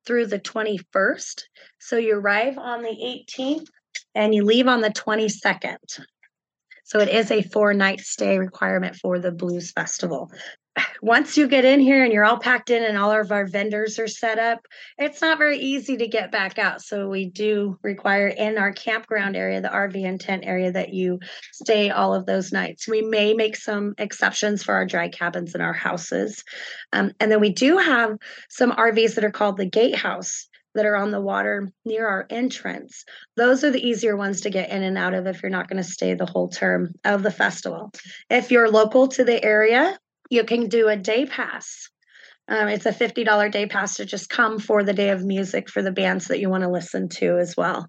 through 0.06 0.28
the 0.28 0.40
21st. 0.40 1.44
So 1.80 1.98
you 1.98 2.16
arrive 2.16 2.58
on 2.58 2.82
the 2.82 2.90
18th 2.90 3.68
and 4.16 4.34
you 4.34 4.44
leave 4.44 4.68
on 4.68 4.82
the 4.82 4.90
22nd. 4.90 6.02
So 6.92 7.00
it 7.00 7.08
is 7.08 7.32
a 7.32 7.42
four 7.42 7.74
night 7.74 8.02
stay 8.02 8.38
requirement 8.38 8.98
for 8.98 9.18
the 9.18 9.32
Blues 9.32 9.72
Festival. 9.72 10.30
once 11.02 11.38
you 11.38 11.48
get 11.48 11.64
in 11.64 11.80
here 11.80 12.04
and 12.04 12.12
you're 12.12 12.26
all 12.26 12.38
packed 12.38 12.70
in 12.70 12.84
and 12.84 12.98
all 12.98 13.14
of 13.14 13.32
our 13.32 13.48
vendors 13.48 13.98
are 13.98 14.10
set 14.10 14.38
up, 14.38 14.60
it's 14.98 15.22
not 15.22 15.38
very 15.38 15.58
easy 15.58 15.96
to 15.96 16.08
get 16.10 16.34
back 16.34 16.60
out. 16.60 16.82
So 16.82 17.08
we 17.08 17.30
do 17.30 17.80
require 17.82 18.28
in 18.28 18.58
our 18.58 18.74
campground 18.74 19.38
area, 19.38 19.62
the 19.62 19.70
RV 19.70 20.06
and 20.06 20.20
tent 20.20 20.44
area, 20.46 20.70
that 20.74 20.94
you 20.94 21.20
stay 21.54 21.92
all 21.92 22.14
of 22.14 22.26
those 22.26 22.52
nights. 22.52 22.90
We 22.90 23.02
may 23.02 23.34
make 23.36 23.56
some 23.56 23.94
exceptions 23.98 24.62
for 24.62 24.74
our 24.74 24.86
dry 24.86 25.08
cabins 25.08 25.54
and 25.54 25.64
our 25.64 25.72
houses. 25.72 26.44
Um, 26.92 27.14
and 27.22 27.32
then 27.32 27.40
we 27.40 27.54
do 27.54 27.78
have 27.78 28.18
some 28.50 28.74
RVs 28.74 29.16
that 29.16 29.24
are 29.24 29.32
called 29.32 29.56
the 29.56 29.66
gatehouse 29.66 30.50
that 30.76 30.86
are 30.86 30.96
on 30.96 31.12
the 31.12 31.22
water 31.22 31.72
near 31.86 32.08
our 32.08 32.26
entrance. 32.30 33.04
Those 33.36 33.64
are 33.64 33.72
the 33.72 33.86
easier 33.86 34.16
ones 34.16 34.42
to 34.42 34.50
get 34.50 34.70
in 34.70 34.84
and 34.84 34.98
out 34.98 35.14
of 35.14 35.28
if 35.28 35.42
you're 35.42 35.50
not 35.50 35.68
going 35.68 35.82
to 35.82 35.90
stay 35.90 36.14
the 36.14 36.26
whole 36.26 36.50
term 36.50 36.94
of 37.04 37.24
the 37.24 37.32
festival. 37.32 37.92
If 38.30 38.52
you're 38.52 38.70
local 38.70 39.08
to 39.10 39.24
the 39.24 39.44
area, 39.44 39.98
you 40.30 40.44
can 40.44 40.68
do 40.68 40.88
a 40.88 40.96
day 40.96 41.26
pass. 41.26 41.90
Um, 42.48 42.68
it's 42.68 42.86
a 42.86 42.92
$50 42.92 43.52
day 43.52 43.66
pass 43.66 43.96
to 43.96 44.06
just 44.06 44.30
come 44.30 44.60
for 44.60 44.84
the 44.84 44.94
day 44.94 45.10
of 45.10 45.24
music 45.24 45.70
for 45.70 45.82
the 45.82 45.92
bands 45.92 46.26
that 46.28 46.40
you 46.40 46.50
want 46.50 46.64
to 46.64 46.70
listen 46.70 47.10
to 47.10 47.38
as 47.38 47.56
well. 47.56 47.88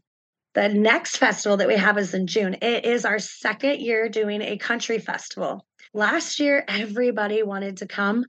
The 0.54 0.68
next 0.68 1.16
festival 1.16 1.56
that 1.56 1.68
we 1.68 1.76
have 1.76 1.96
is 1.96 2.12
in 2.12 2.26
June. 2.26 2.56
It 2.60 2.84
is 2.84 3.04
our 3.04 3.18
second 3.18 3.80
year 3.80 4.08
doing 4.08 4.42
a 4.42 4.58
country 4.58 4.98
festival. 4.98 5.64
Last 5.94 6.40
year, 6.40 6.64
everybody 6.68 7.42
wanted 7.42 7.78
to 7.78 7.86
come. 7.86 8.26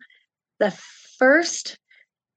The 0.60 0.72
first 1.20 1.78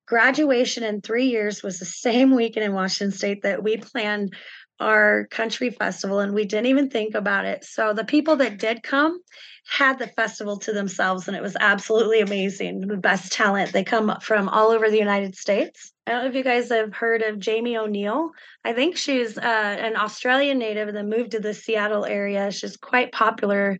graduation 0.07 0.85
in 0.85 1.01
three 1.01 1.27
years 1.27 1.63
was 1.63 1.79
the 1.79 1.85
same 1.85 2.35
weekend 2.35 2.65
in 2.65 2.73
Washington 2.73 3.17
State 3.17 3.43
that 3.43 3.63
we 3.63 3.77
planned 3.77 4.35
our 4.81 5.27
country 5.31 5.71
festival, 5.71 6.21
and 6.21 6.35
we 6.35 6.45
didn't 6.45 6.67
even 6.67 6.91
think 6.91 7.15
about 7.15 7.45
it. 7.45 7.65
So 7.65 7.93
the 7.93 8.05
people 8.05 8.37
that 8.37 8.59
did 8.59 8.83
come 8.83 9.21
had 9.69 9.99
the 9.99 10.07
festival 10.07 10.59
to 10.59 10.73
themselves, 10.73 11.27
and 11.27 11.37
it 11.37 11.43
was 11.43 11.57
absolutely 11.59 12.21
amazing. 12.21 12.81
The 12.81 12.97
best 12.97 13.33
talent. 13.33 13.73
They 13.73 13.83
come 13.83 14.17
from 14.21 14.49
all 14.49 14.71
over 14.71 14.89
the 14.89 14.99
United 14.99 15.35
States. 15.35 15.93
I 16.07 16.13
don't 16.13 16.23
know 16.23 16.29
if 16.29 16.37
you 16.37 16.45
guys 16.45 16.69
have 16.69 16.95
heard 16.95 17.23
of 17.23 17.41
Jamie 17.41 17.77
O'Neal. 17.77 18.31
I 18.65 18.73
think 18.75 18.97
she's 18.97 19.37
uh, 19.37 19.41
an 19.43 19.97
Australian 19.97 20.59
native 20.59 20.87
and 20.87 20.97
then 20.97 21.11
moved 21.11 21.33
to 21.33 21.41
the 21.41 21.53
Seattle 21.53 22.05
area. 22.05 22.53
She's 22.53 22.77
quite 22.77 23.11
popular. 23.11 23.79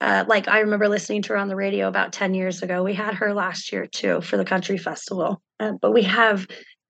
Uh, 0.00 0.24
like 0.28 0.46
I 0.46 0.60
remember 0.60 0.88
listening 0.88 1.22
to 1.22 1.30
her 1.30 1.36
on 1.36 1.48
the 1.48 1.56
radio 1.56 1.88
about 1.88 2.12
10 2.12 2.34
years 2.34 2.62
ago. 2.62 2.84
We 2.84 2.94
had 2.94 3.14
her 3.14 3.34
last 3.34 3.72
year 3.72 3.86
too 3.86 4.20
for 4.20 4.36
the 4.36 4.44
country 4.44 4.78
festival. 4.78 5.42
Uh, 5.58 5.72
but 5.80 5.92
we 5.92 6.02
have 6.02 6.46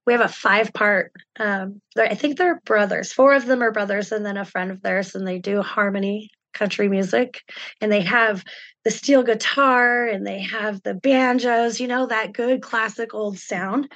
we 0.06 0.12
have 0.12 0.22
a 0.22 0.28
five 0.28 0.72
part 0.72 1.12
um, 1.38 1.80
i 1.98 2.14
think 2.14 2.36
they're 2.36 2.60
brothers. 2.64 3.12
Four 3.12 3.34
of 3.34 3.46
them 3.46 3.62
are 3.62 3.72
brothers 3.72 4.12
and 4.12 4.24
then 4.24 4.36
a 4.36 4.44
friend 4.44 4.70
of 4.70 4.82
theirs 4.82 5.14
and 5.14 5.26
they 5.26 5.38
do 5.38 5.62
harmony 5.62 6.30
country 6.54 6.88
music. 6.88 7.42
And 7.80 7.90
they 7.92 8.02
have 8.02 8.44
the 8.84 8.90
steel 8.90 9.22
guitar 9.22 10.06
and 10.06 10.26
they 10.26 10.42
have 10.42 10.82
the 10.82 10.94
banjos 10.94 11.80
you 11.80 11.88
know 11.88 12.06
that 12.06 12.32
good 12.32 12.62
classic 12.62 13.14
old 13.14 13.38
sound 13.38 13.90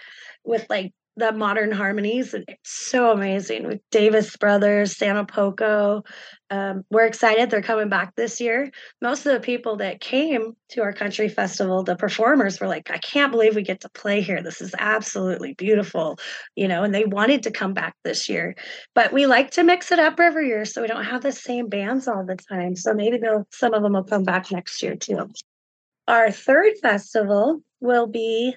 with 0.45 0.67
like 0.69 0.93
the 1.19 1.33
modern 1.33 1.73
harmonies 1.73 2.33
and 2.35 2.45
it's 2.49 2.71
so 2.71 3.11
amazing 3.11 3.67
with 3.67 3.81
davis 3.91 4.37
brothers 4.37 4.95
Santopoco 4.95 6.05
um, 6.51 6.85
we're 6.91 7.05
excited 7.05 7.51
they're 7.51 7.61
coming 7.61 7.91
back 7.91 8.17
this 8.17 8.41
year. 8.41 8.71
Most 9.03 9.27
of 9.27 9.35
the 9.35 9.41
people 9.41 9.77
that 9.77 10.01
came 10.01 10.57
to 10.71 10.81
our 10.81 10.93
country 10.93 11.29
festival 11.29 11.83
the 11.83 11.97
performers 11.97 12.61
were 12.61 12.69
like 12.69 12.91
i 12.91 12.99
can't 12.99 13.33
believe 13.33 13.55
we 13.55 13.63
get 13.63 13.81
to 13.83 13.91
play 13.91 14.21
here. 14.21 14.43
This 14.43 14.61
is 14.61 14.75
absolutely 14.79 15.55
beautiful 15.55 16.19
you 16.57 16.69
know 16.69 16.85
and 16.85 16.95
they 16.95 17.05
wanted 17.05 17.43
to 17.43 17.51
come 17.51 17.75
back 17.75 17.97
this 18.05 18.29
year. 18.29 18.55
But 18.95 19.13
we 19.13 19.27
like 19.27 19.51
to 19.53 19.65
mix 19.65 19.93
it 19.93 19.99
up 19.99 20.19
every 20.21 20.49
year 20.49 20.65
so 20.65 20.81
we 20.81 20.89
don't 20.89 21.05
have 21.05 21.23
the 21.23 21.33
same 21.33 21.69
bands 21.69 22.09
all 22.09 22.25
the 22.25 22.37
time. 22.37 22.77
So 22.77 22.95
maybe 22.95 23.21
some 23.53 23.75
of 23.75 23.83
them 23.83 23.93
will 23.93 24.05
come 24.05 24.25
back 24.25 24.51
next 24.51 24.83
year 24.83 24.97
too. 24.97 25.31
Our 26.07 26.31
third 26.31 26.79
festival 26.81 27.61
will 27.81 28.07
be 28.07 28.57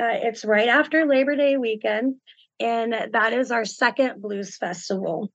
uh, 0.00 0.06
it's 0.10 0.44
right 0.44 0.68
after 0.68 1.06
Labor 1.06 1.36
Day 1.36 1.56
weekend, 1.56 2.16
and 2.60 2.94
that 3.12 3.32
is 3.32 3.50
our 3.50 3.64
second 3.64 4.20
blues 4.22 4.56
festival. 4.56 5.30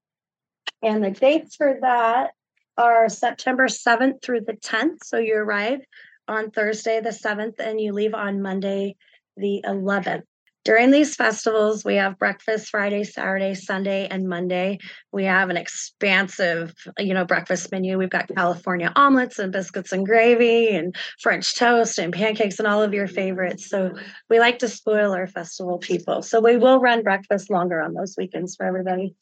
And 0.81 1.03
the 1.03 1.11
dates 1.11 1.55
for 1.55 1.77
that 1.81 2.31
are 2.77 3.07
September 3.09 3.67
7th 3.67 4.21
through 4.21 4.41
the 4.41 4.53
10th. 4.53 5.03
So 5.03 5.17
you 5.17 5.35
arrive 5.35 5.79
on 6.27 6.51
Thursday 6.51 6.99
the 7.01 7.09
7th 7.09 7.59
and 7.59 7.79
you 7.79 7.93
leave 7.93 8.13
on 8.13 8.41
Monday 8.41 8.95
the 9.37 9.63
11th. 9.65 10.23
During 10.63 10.91
these 10.91 11.15
festivals, 11.15 11.83
we 11.83 11.95
have 11.95 12.17
breakfast 12.17 12.69
Friday, 12.69 13.03
Saturday, 13.03 13.53
Sunday, 13.53 14.07
and 14.09 14.29
Monday. 14.29 14.79
We 15.11 15.25
have 15.25 15.49
an 15.49 15.57
expansive, 15.57 16.73
you 16.97 17.13
know, 17.13 17.25
breakfast 17.25 17.69
menu. 17.69 17.97
We've 17.97 18.09
got 18.09 18.33
California 18.33 18.89
omelets 18.95 19.39
and 19.39 19.51
biscuits 19.51 19.91
and 19.91 20.05
gravy 20.05 20.69
and 20.69 20.95
French 21.21 21.55
toast 21.55 21.99
and 21.99 22.13
pancakes 22.13 22.59
and 22.59 22.67
all 22.67 22.81
of 22.81 22.93
your 22.93 23.07
favorites. 23.07 23.67
So 23.69 23.91
we 24.29 24.39
like 24.39 24.59
to 24.59 24.69
spoil 24.69 25.11
our 25.11 25.27
festival 25.27 25.79
people. 25.79 26.21
So 26.21 26.39
we 26.39 26.55
will 26.55 26.79
run 26.79 27.03
breakfast 27.03 27.51
longer 27.51 27.81
on 27.81 27.93
those 27.93 28.15
weekends 28.17 28.55
for 28.55 28.65
everybody. 28.65 29.15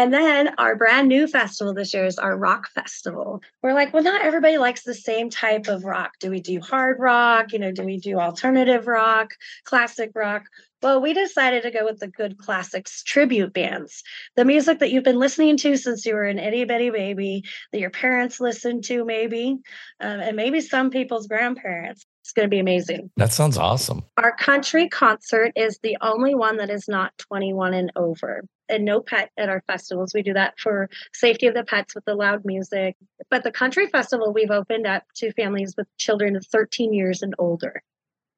And 0.00 0.14
then 0.14 0.54
our 0.56 0.76
brand 0.76 1.08
new 1.08 1.26
festival 1.26 1.74
this 1.74 1.92
year 1.92 2.06
is 2.06 2.16
our 2.16 2.34
rock 2.34 2.70
festival. 2.70 3.42
We're 3.62 3.74
like, 3.74 3.92
well, 3.92 4.02
not 4.02 4.22
everybody 4.22 4.56
likes 4.56 4.82
the 4.82 4.94
same 4.94 5.28
type 5.28 5.68
of 5.68 5.84
rock. 5.84 6.12
Do 6.20 6.30
we 6.30 6.40
do 6.40 6.58
hard 6.58 6.96
rock? 6.98 7.52
You 7.52 7.58
know, 7.58 7.70
do 7.70 7.82
we 7.82 7.98
do 7.98 8.18
alternative 8.18 8.86
rock, 8.86 9.32
classic 9.64 10.12
rock? 10.14 10.44
Well, 10.82 11.02
we 11.02 11.12
decided 11.12 11.64
to 11.64 11.70
go 11.70 11.84
with 11.84 11.98
the 11.98 12.08
good 12.08 12.38
classics 12.38 13.02
tribute 13.02 13.52
bands, 13.52 14.02
the 14.36 14.46
music 14.46 14.78
that 14.78 14.90
you've 14.90 15.04
been 15.04 15.18
listening 15.18 15.58
to 15.58 15.76
since 15.76 16.06
you 16.06 16.14
were 16.14 16.24
an 16.24 16.38
itty 16.38 16.64
bitty 16.64 16.88
baby, 16.88 17.44
that 17.70 17.80
your 17.80 17.90
parents 17.90 18.40
listened 18.40 18.84
to, 18.84 19.04
maybe, 19.04 19.58
um, 20.00 20.20
and 20.20 20.34
maybe 20.34 20.62
some 20.62 20.88
people's 20.88 21.26
grandparents. 21.26 22.06
It's 22.22 22.32
going 22.32 22.46
to 22.46 22.50
be 22.50 22.60
amazing. 22.60 23.10
That 23.18 23.34
sounds 23.34 23.58
awesome. 23.58 24.04
Our 24.16 24.34
country 24.34 24.88
concert 24.88 25.52
is 25.56 25.78
the 25.82 25.98
only 26.00 26.34
one 26.34 26.56
that 26.56 26.70
is 26.70 26.88
not 26.88 27.12
21 27.18 27.74
and 27.74 27.92
over 27.96 28.44
and 28.70 28.84
no 28.84 29.00
pet 29.00 29.30
at 29.36 29.48
our 29.48 29.62
festivals. 29.66 30.14
We 30.14 30.22
do 30.22 30.34
that 30.34 30.58
for 30.58 30.88
safety 31.12 31.46
of 31.46 31.54
the 31.54 31.64
pets 31.64 31.94
with 31.94 32.04
the 32.04 32.14
loud 32.14 32.44
music. 32.44 32.96
But 33.30 33.42
the 33.42 33.52
country 33.52 33.86
festival, 33.86 34.32
we've 34.32 34.50
opened 34.50 34.86
up 34.86 35.04
to 35.16 35.32
families 35.32 35.74
with 35.76 35.86
children 35.98 36.36
of 36.36 36.46
13 36.46 36.92
years 36.92 37.22
and 37.22 37.34
older 37.38 37.82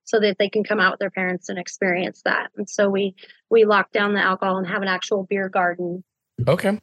so 0.05 0.21
that 0.21 0.37
they 0.39 0.49
can 0.49 0.65
come 0.65 0.81
out 0.81 0.93
with 0.93 1.01
their 1.01 1.11
parents 1.11 1.49
and 1.49 1.59
experience 1.59 2.23
that. 2.25 2.51
And 2.57 2.69
so 2.69 2.89
we 2.89 3.15
we 3.51 3.65
lock 3.65 3.93
down 3.93 4.15
the 4.15 4.21
alcohol 4.21 4.59
and 4.59 4.67
have 4.67 4.83
an 4.83 4.89
actual 4.89 5.25
beer 5.25 5.49
garden. 5.49 6.05
Okay. 6.47 6.81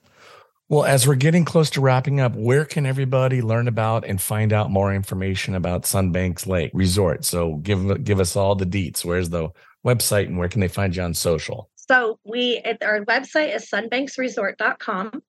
Well, 0.70 0.86
as 0.86 1.08
we're 1.08 1.16
getting 1.16 1.46
close 1.46 1.72
to 1.72 1.82
wrapping 1.82 2.20
up, 2.20 2.36
where 2.36 2.64
can 2.64 2.86
everybody 2.86 3.42
learn 3.42 3.68
about 3.68 4.06
and 4.06 4.22
find 4.22 4.54
out 4.54 4.70
more 4.70 4.94
information 4.94 5.56
about 5.56 5.82
Sunbanks 5.84 6.46
Lake 6.46 6.70
Resort? 6.76 7.26
So 7.26 7.56
give 7.56 8.04
give 8.04 8.20
us 8.20 8.36
all 8.36 8.56
the 8.56 8.68
deets. 8.68 9.04
Where's 9.04 9.30
the 9.30 9.50
website 9.86 10.28
and 10.28 10.38
where 10.38 10.50
can 10.50 10.62
they 10.62 10.68
find 10.68 10.96
you 10.96 11.02
on 11.02 11.14
social? 11.14 11.70
So 11.90 12.20
we 12.24 12.62
our 12.84 13.04
website 13.06 13.56
is 13.56 13.70
sunbanksresort.com. 13.70 15.24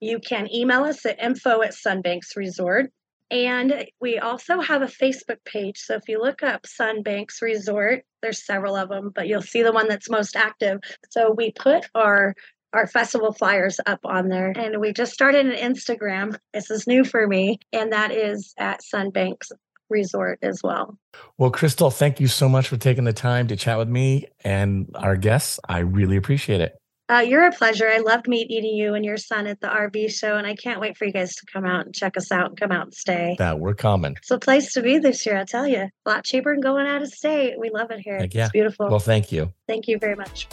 You 0.00 0.20
can 0.20 0.52
email 0.54 0.84
us 0.84 1.04
at 1.04 1.20
info 1.20 1.62
at 1.62 1.74
sunbanksresort. 1.74 2.88
And 3.32 3.86
we 3.98 4.18
also 4.18 4.60
have 4.60 4.82
a 4.82 4.86
Facebook 4.86 5.42
page. 5.44 5.78
So 5.78 5.94
if 5.94 6.02
you 6.06 6.20
look 6.20 6.42
up 6.42 6.64
Sunbanks 6.64 7.40
Resort, 7.40 8.04
there's 8.20 8.44
several 8.44 8.76
of 8.76 8.90
them, 8.90 9.10
but 9.14 9.26
you'll 9.26 9.40
see 9.40 9.62
the 9.62 9.72
one 9.72 9.88
that's 9.88 10.10
most 10.10 10.36
active. 10.36 10.80
So 11.10 11.32
we 11.34 11.50
put 11.50 11.86
our 11.94 12.34
our 12.74 12.86
festival 12.86 13.32
flyers 13.32 13.80
up 13.86 14.00
on 14.04 14.28
there. 14.28 14.52
And 14.56 14.80
we 14.80 14.92
just 14.92 15.12
started 15.12 15.46
an 15.46 15.74
Instagram. 15.74 16.36
This 16.54 16.70
is 16.70 16.86
new 16.86 17.04
for 17.04 17.26
me, 17.26 17.58
and 17.72 17.92
that 17.92 18.12
is 18.12 18.54
at 18.58 18.80
Sunbanks 18.80 19.50
Resort 19.92 20.40
as 20.42 20.60
well. 20.64 20.98
Well, 21.38 21.50
Crystal, 21.50 21.90
thank 21.90 22.18
you 22.18 22.26
so 22.26 22.48
much 22.48 22.68
for 22.68 22.76
taking 22.76 23.04
the 23.04 23.12
time 23.12 23.46
to 23.48 23.56
chat 23.56 23.78
with 23.78 23.88
me 23.88 24.26
and 24.42 24.90
our 24.94 25.16
guests. 25.16 25.60
I 25.68 25.78
really 25.78 26.16
appreciate 26.16 26.60
it. 26.60 26.76
Uh, 27.08 27.18
you're 27.18 27.46
a 27.46 27.52
pleasure. 27.52 27.86
I 27.86 27.98
loved 27.98 28.26
meeting 28.26 28.64
you 28.64 28.94
and 28.94 29.04
your 29.04 29.18
son 29.18 29.46
at 29.46 29.60
the 29.60 29.66
RV 29.66 30.10
show, 30.12 30.36
and 30.36 30.46
I 30.46 30.54
can't 30.54 30.80
wait 30.80 30.96
for 30.96 31.04
you 31.04 31.12
guys 31.12 31.34
to 31.34 31.46
come 31.52 31.66
out 31.66 31.84
and 31.84 31.94
check 31.94 32.16
us 32.16 32.32
out 32.32 32.46
and 32.48 32.58
come 32.58 32.72
out 32.72 32.84
and 32.84 32.94
stay. 32.94 33.36
That 33.38 33.60
we're 33.60 33.74
coming. 33.74 34.14
It's 34.16 34.30
a 34.30 34.38
place 34.38 34.72
to 34.74 34.82
be 34.82 34.98
this 34.98 35.26
year, 35.26 35.36
I 35.36 35.44
tell 35.44 35.66
you. 35.66 35.82
A 35.82 36.08
lot 36.08 36.24
cheaper 36.24 36.54
than 36.54 36.62
going 36.62 36.86
out 36.86 37.02
of 37.02 37.08
state. 37.08 37.58
We 37.58 37.68
love 37.68 37.90
it 37.90 38.00
here. 38.00 38.18
Heck 38.18 38.32
yeah. 38.32 38.44
It's 38.44 38.52
beautiful. 38.52 38.88
Well, 38.88 38.98
thank 38.98 39.30
you. 39.30 39.52
Thank 39.68 39.88
you 39.88 39.98
very 39.98 40.16
much. 40.16 40.48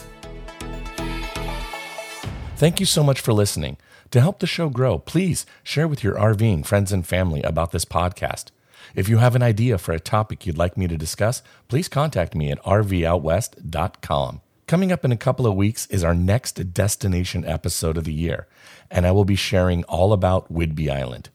Thank 2.57 2.81
you 2.81 2.85
so 2.85 3.03
much 3.03 3.21
for 3.21 3.31
listening. 3.31 3.77
To 4.11 4.19
help 4.19 4.39
the 4.39 4.47
show 4.47 4.67
grow, 4.67 4.97
please 4.97 5.45
share 5.63 5.87
with 5.87 6.03
your 6.03 6.15
RVing 6.15 6.65
friends 6.65 6.91
and 6.91 7.07
family 7.07 7.41
about 7.43 7.71
this 7.71 7.85
podcast. 7.85 8.47
If 8.95 9.07
you 9.09 9.17
have 9.17 9.35
an 9.35 9.43
idea 9.43 9.77
for 9.77 9.91
a 9.91 9.99
topic 9.99 10.45
you'd 10.45 10.57
like 10.57 10.77
me 10.77 10.87
to 10.87 10.97
discuss, 10.97 11.41
please 11.67 11.87
contact 11.87 12.35
me 12.35 12.51
at 12.51 12.63
rvoutwest.com. 12.63 14.41
Coming 14.67 14.91
up 14.91 15.03
in 15.03 15.11
a 15.11 15.17
couple 15.17 15.47
of 15.47 15.55
weeks 15.55 15.87
is 15.87 16.03
our 16.03 16.13
next 16.13 16.73
destination 16.73 17.43
episode 17.45 17.97
of 17.97 18.03
the 18.03 18.13
year, 18.13 18.47
and 18.91 19.05
I 19.07 19.11
will 19.11 19.25
be 19.25 19.35
sharing 19.35 19.83
all 19.85 20.13
about 20.13 20.53
Whidbey 20.53 20.89
Island. 20.89 21.29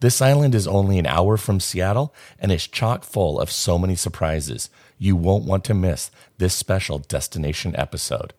This 0.00 0.22
island 0.22 0.54
is 0.54 0.68
only 0.68 0.98
an 0.98 1.06
hour 1.06 1.36
from 1.36 1.60
Seattle 1.60 2.14
and 2.38 2.52
is 2.52 2.66
chock 2.66 3.04
full 3.04 3.40
of 3.40 3.50
so 3.50 3.78
many 3.78 3.96
surprises. 3.96 4.70
You 4.96 5.16
won't 5.16 5.44
want 5.44 5.64
to 5.64 5.74
miss 5.74 6.10
this 6.38 6.54
special 6.54 6.98
destination 6.98 7.74
episode. 7.76 8.32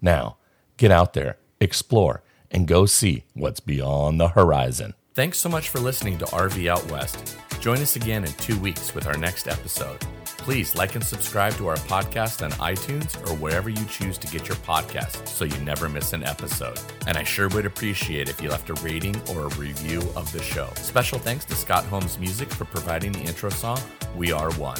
Now, 0.00 0.38
get 0.76 0.90
out 0.90 1.12
there, 1.12 1.36
explore, 1.60 2.22
and 2.50 2.66
go 2.66 2.86
see 2.86 3.24
what's 3.34 3.60
beyond 3.60 4.18
the 4.18 4.28
horizon. 4.28 4.94
Thanks 5.18 5.40
so 5.40 5.48
much 5.48 5.70
for 5.70 5.80
listening 5.80 6.16
to 6.18 6.26
RV 6.26 6.68
Out 6.68 6.88
West. 6.92 7.36
Join 7.58 7.78
us 7.78 7.96
again 7.96 8.22
in 8.22 8.32
two 8.34 8.56
weeks 8.60 8.94
with 8.94 9.08
our 9.08 9.16
next 9.16 9.48
episode. 9.48 9.98
Please 10.24 10.76
like 10.76 10.94
and 10.94 11.02
subscribe 11.02 11.54
to 11.54 11.66
our 11.66 11.74
podcast 11.74 12.44
on 12.44 12.52
iTunes 12.52 13.18
or 13.26 13.34
wherever 13.34 13.68
you 13.68 13.84
choose 13.86 14.16
to 14.16 14.28
get 14.28 14.46
your 14.46 14.56
podcasts 14.58 15.26
so 15.26 15.44
you 15.44 15.58
never 15.64 15.88
miss 15.88 16.12
an 16.12 16.22
episode. 16.22 16.78
And 17.08 17.16
I 17.16 17.24
sure 17.24 17.48
would 17.48 17.66
appreciate 17.66 18.28
if 18.28 18.40
you 18.40 18.48
left 18.48 18.70
a 18.70 18.74
rating 18.74 19.20
or 19.30 19.46
a 19.46 19.54
review 19.56 20.02
of 20.14 20.30
the 20.30 20.40
show. 20.40 20.70
Special 20.76 21.18
thanks 21.18 21.44
to 21.46 21.56
Scott 21.56 21.82
Holmes 21.86 22.16
Music 22.20 22.48
for 22.48 22.66
providing 22.66 23.10
the 23.10 23.22
intro 23.22 23.50
song, 23.50 23.80
We 24.14 24.30
Are 24.30 24.52
One. 24.52 24.78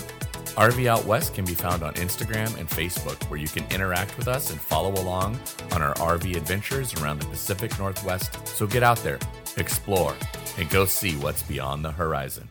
RV 0.54 0.86
Out 0.86 1.04
West 1.04 1.34
can 1.34 1.46
be 1.46 1.54
found 1.54 1.82
on 1.82 1.94
Instagram 1.94 2.56
and 2.58 2.68
Facebook, 2.68 3.20
where 3.30 3.38
you 3.38 3.48
can 3.48 3.64
interact 3.72 4.16
with 4.16 4.28
us 4.28 4.50
and 4.50 4.60
follow 4.60 4.92
along 5.00 5.38
on 5.72 5.82
our 5.82 5.94
RV 5.94 6.36
adventures 6.36 6.94
around 6.94 7.20
the 7.20 7.26
Pacific 7.26 7.76
Northwest. 7.78 8.46
So 8.46 8.66
get 8.66 8.82
out 8.82 8.98
there, 8.98 9.18
explore, 9.60 10.14
and 10.58 10.68
go 10.70 10.84
see 10.84 11.12
what's 11.16 11.42
beyond 11.42 11.84
the 11.84 11.90
horizon. 11.90 12.48